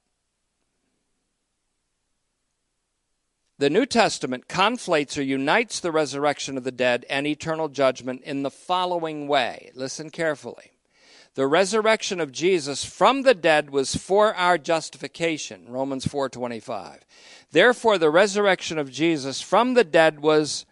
[3.63, 8.43] The New Testament conflates or unites the resurrection of the dead and eternal judgment in
[8.43, 9.71] the following way.
[9.73, 10.73] Listen carefully.
[11.35, 17.05] The resurrection of Jesus from the dead was for our justification, Romans 4:25.
[17.51, 20.65] Therefore the resurrection of Jesus from the dead was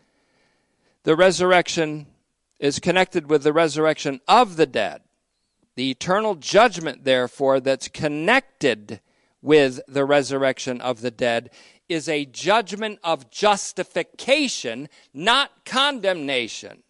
[1.04, 2.08] the resurrection
[2.60, 5.02] is connected with the resurrection of the dead.
[5.76, 9.00] The eternal judgment, therefore, that's connected
[9.42, 11.50] with the resurrection of the dead
[11.92, 16.84] is a judgment of justification, not condemnation,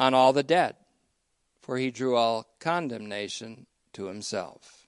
[0.00, 0.76] on all the dead,
[1.60, 4.86] for he drew all condemnation to himself.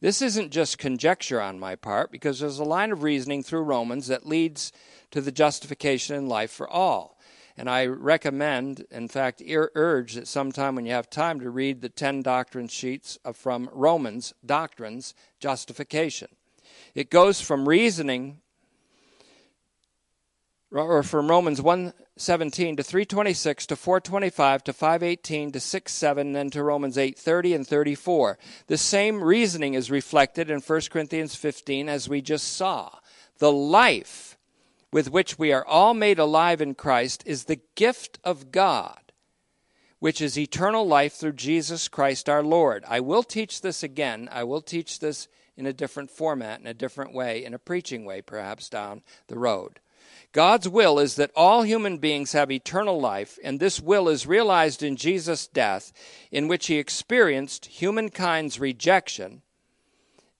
[0.00, 4.06] This isn't just conjecture on my part, because there's a line of reasoning through Romans
[4.08, 4.70] that leads
[5.10, 7.13] to the justification in life for all.
[7.56, 11.88] And I recommend, in fact, urge that sometime when you have time to read the
[11.88, 16.28] 10 doctrine sheets from Romans Doctrines Justification.
[16.94, 18.40] It goes from reasoning,
[20.72, 26.98] or from Romans 117 to 326 to 425 to 518 to 67, then to Romans
[26.98, 28.38] 830 and 34.
[28.66, 32.98] The same reasoning is reflected in 1 Corinthians 15 as we just saw.
[33.38, 34.33] The life
[34.94, 39.10] with which we are all made alive in Christ is the gift of God,
[39.98, 42.84] which is eternal life through Jesus Christ our Lord.
[42.86, 44.28] I will teach this again.
[44.30, 45.26] I will teach this
[45.56, 49.36] in a different format, in a different way, in a preaching way, perhaps down the
[49.36, 49.80] road.
[50.30, 54.80] God's will is that all human beings have eternal life, and this will is realized
[54.80, 55.92] in Jesus' death,
[56.30, 59.42] in which he experienced humankind's rejection,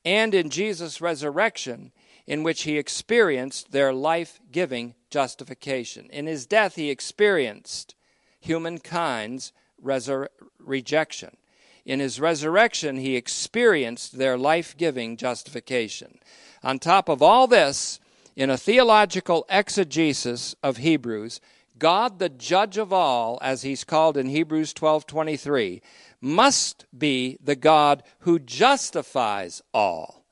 [0.04, 1.90] and in Jesus' resurrection,
[2.26, 6.08] in which he experienced their life giving justification.
[6.10, 7.94] In his death, he experienced
[8.40, 9.52] humankind's
[9.82, 11.36] resur- rejection.
[11.84, 16.18] In his resurrection, he experienced their life giving justification.
[16.62, 18.00] On top of all this,
[18.36, 21.40] in a theological exegesis of Hebrews,
[21.78, 25.82] God, the judge of all, as he's called in Hebrews 12:23,
[26.20, 30.23] must be the God who justifies all.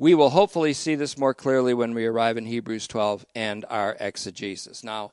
[0.00, 3.98] We will hopefully see this more clearly when we arrive in Hebrews 12 and our
[4.00, 4.82] exegesis.
[4.82, 5.12] Now,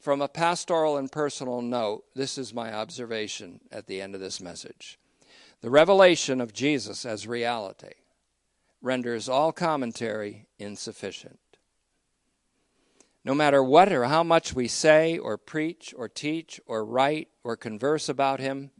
[0.00, 4.40] from a pastoral and personal note, this is my observation at the end of this
[4.40, 4.98] message.
[5.60, 7.92] The revelation of Jesus as reality
[8.80, 11.38] renders all commentary insufficient.
[13.26, 17.54] No matter what or how much we say or preach or teach or write or
[17.54, 18.70] converse about him,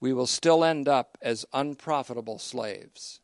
[0.00, 3.20] we will still end up as unprofitable slaves.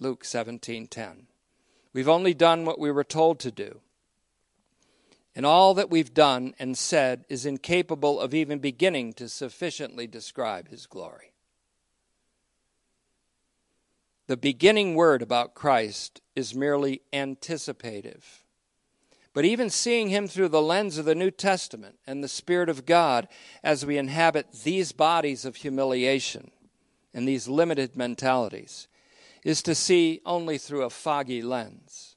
[0.00, 1.26] Luke 17:10.
[1.92, 3.80] We've only done what we were told to do.
[5.34, 10.68] And all that we've done and said is incapable of even beginning to sufficiently describe
[10.68, 11.32] his glory.
[14.26, 18.44] The beginning word about Christ is merely anticipative.
[19.32, 22.84] But even seeing him through the lens of the New Testament and the Spirit of
[22.84, 23.28] God
[23.62, 26.50] as we inhabit these bodies of humiliation
[27.14, 28.87] and these limited mentalities,
[29.48, 32.16] is to see only through a foggy lens.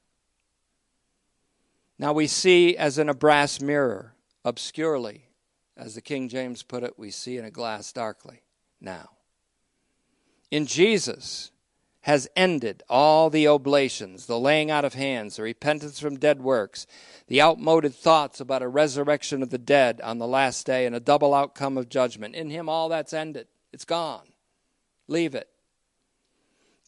[1.97, 5.29] Now we see as in a brass mirror, obscurely.
[5.77, 8.41] As the King James put it, we see in a glass darkly
[8.81, 9.11] now.
[10.51, 11.51] In Jesus
[12.01, 16.85] has ended all the oblations, the laying out of hands, the repentance from dead works,
[17.27, 20.99] the outmoded thoughts about a resurrection of the dead on the last day and a
[20.99, 22.35] double outcome of judgment.
[22.35, 23.47] In Him, all that's ended.
[23.71, 24.33] It's gone.
[25.07, 25.47] Leave it.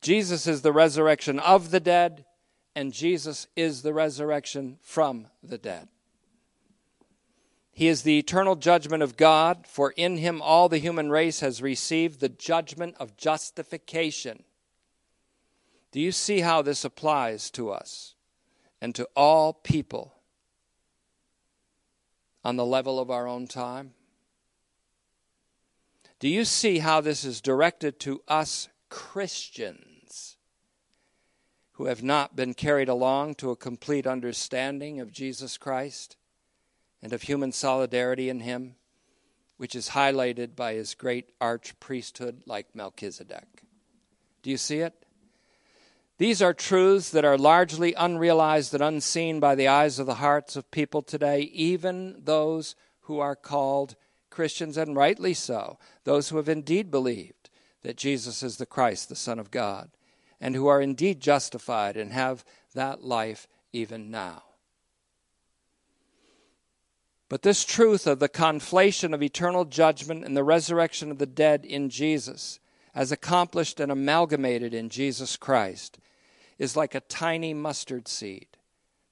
[0.04, 2.26] Jesus is the resurrection of the dead,
[2.76, 5.88] and Jesus is the resurrection from the dead.
[7.72, 11.62] He is the eternal judgment of God, for in him all the human race has
[11.62, 14.44] received the judgment of justification.
[15.94, 18.16] Do you see how this applies to us
[18.82, 20.16] and to all people
[22.44, 23.94] on the level of our own time?
[26.20, 29.93] Do you see how this is directed to us Christians?
[31.74, 36.16] Who have not been carried along to a complete understanding of Jesus Christ
[37.02, 38.76] and of human solidarity in Him,
[39.58, 43.64] which is highlighted by His great arch priesthood like Melchizedek.
[44.44, 44.94] Do you see it?
[46.20, 50.56] These are truths that are largely unrealized and unseen by the eyes of the hearts
[50.56, 53.96] of people today, even those who are called
[54.30, 57.50] Christians, and rightly so, those who have indeed believed
[57.82, 59.90] that Jesus is the Christ, the Son of God
[60.44, 64.44] and who are indeed justified and have that life even now.
[67.30, 71.64] But this truth of the conflation of eternal judgment and the resurrection of the dead
[71.64, 72.60] in Jesus,
[72.94, 75.98] as accomplished and amalgamated in Jesus Christ,
[76.60, 78.48] is like a tiny mustard seed.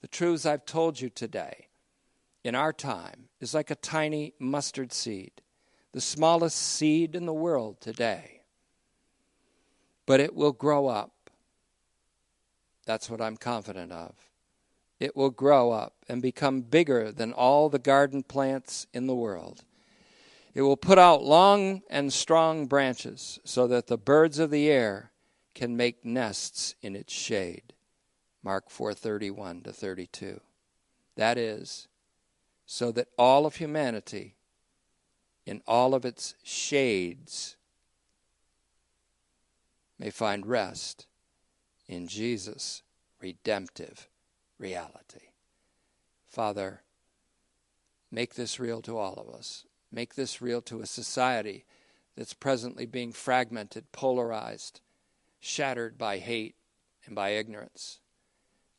[0.02, 1.70] The truths I've told you today
[2.44, 5.32] in our time is like a tiny mustard seed,
[5.94, 8.42] the smallest seed in the world today.
[10.06, 11.14] But it will grow up
[12.86, 14.16] that's what I'm confident of
[15.02, 19.64] it will grow up and become bigger than all the garden plants in the world.
[20.54, 25.12] It will put out long and strong branches so that the birds of the air
[25.56, 27.74] can make nests in its shade.
[28.44, 30.40] Mark 4:31 to 32.
[31.16, 31.88] That is
[32.68, 34.36] so that all of humanity
[35.48, 37.56] in all of its shades
[39.98, 41.08] may find rest
[41.92, 42.84] in Jesus'
[43.20, 44.08] redemptive
[44.58, 45.28] reality.
[46.26, 46.84] Father,
[48.10, 49.66] make this real to all of us.
[49.92, 51.66] Make this real to a society
[52.16, 54.80] that's presently being fragmented, polarized,
[55.42, 56.56] shattered by hate
[57.06, 58.00] and by ignorance,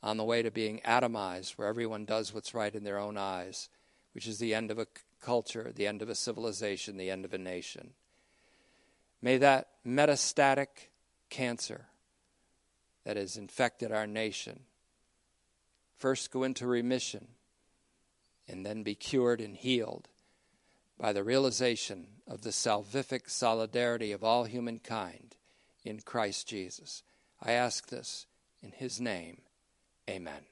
[0.02, 3.68] on the way to being atomized, where everyone does what's right in their own eyes,
[4.14, 4.86] which is the end of a
[5.20, 7.90] culture, the end of a civilization, the end of a nation.
[9.20, 10.88] May that metastatic
[11.28, 11.88] cancer
[13.04, 14.60] that has infected our nation
[16.02, 17.28] first go into remission
[18.48, 20.08] and then be cured and healed
[20.98, 25.36] by the realization of the salvific solidarity of all humankind
[25.84, 27.04] in Christ Jesus.
[27.40, 28.26] I ask this
[28.60, 29.42] in his name.
[30.10, 30.51] Amen.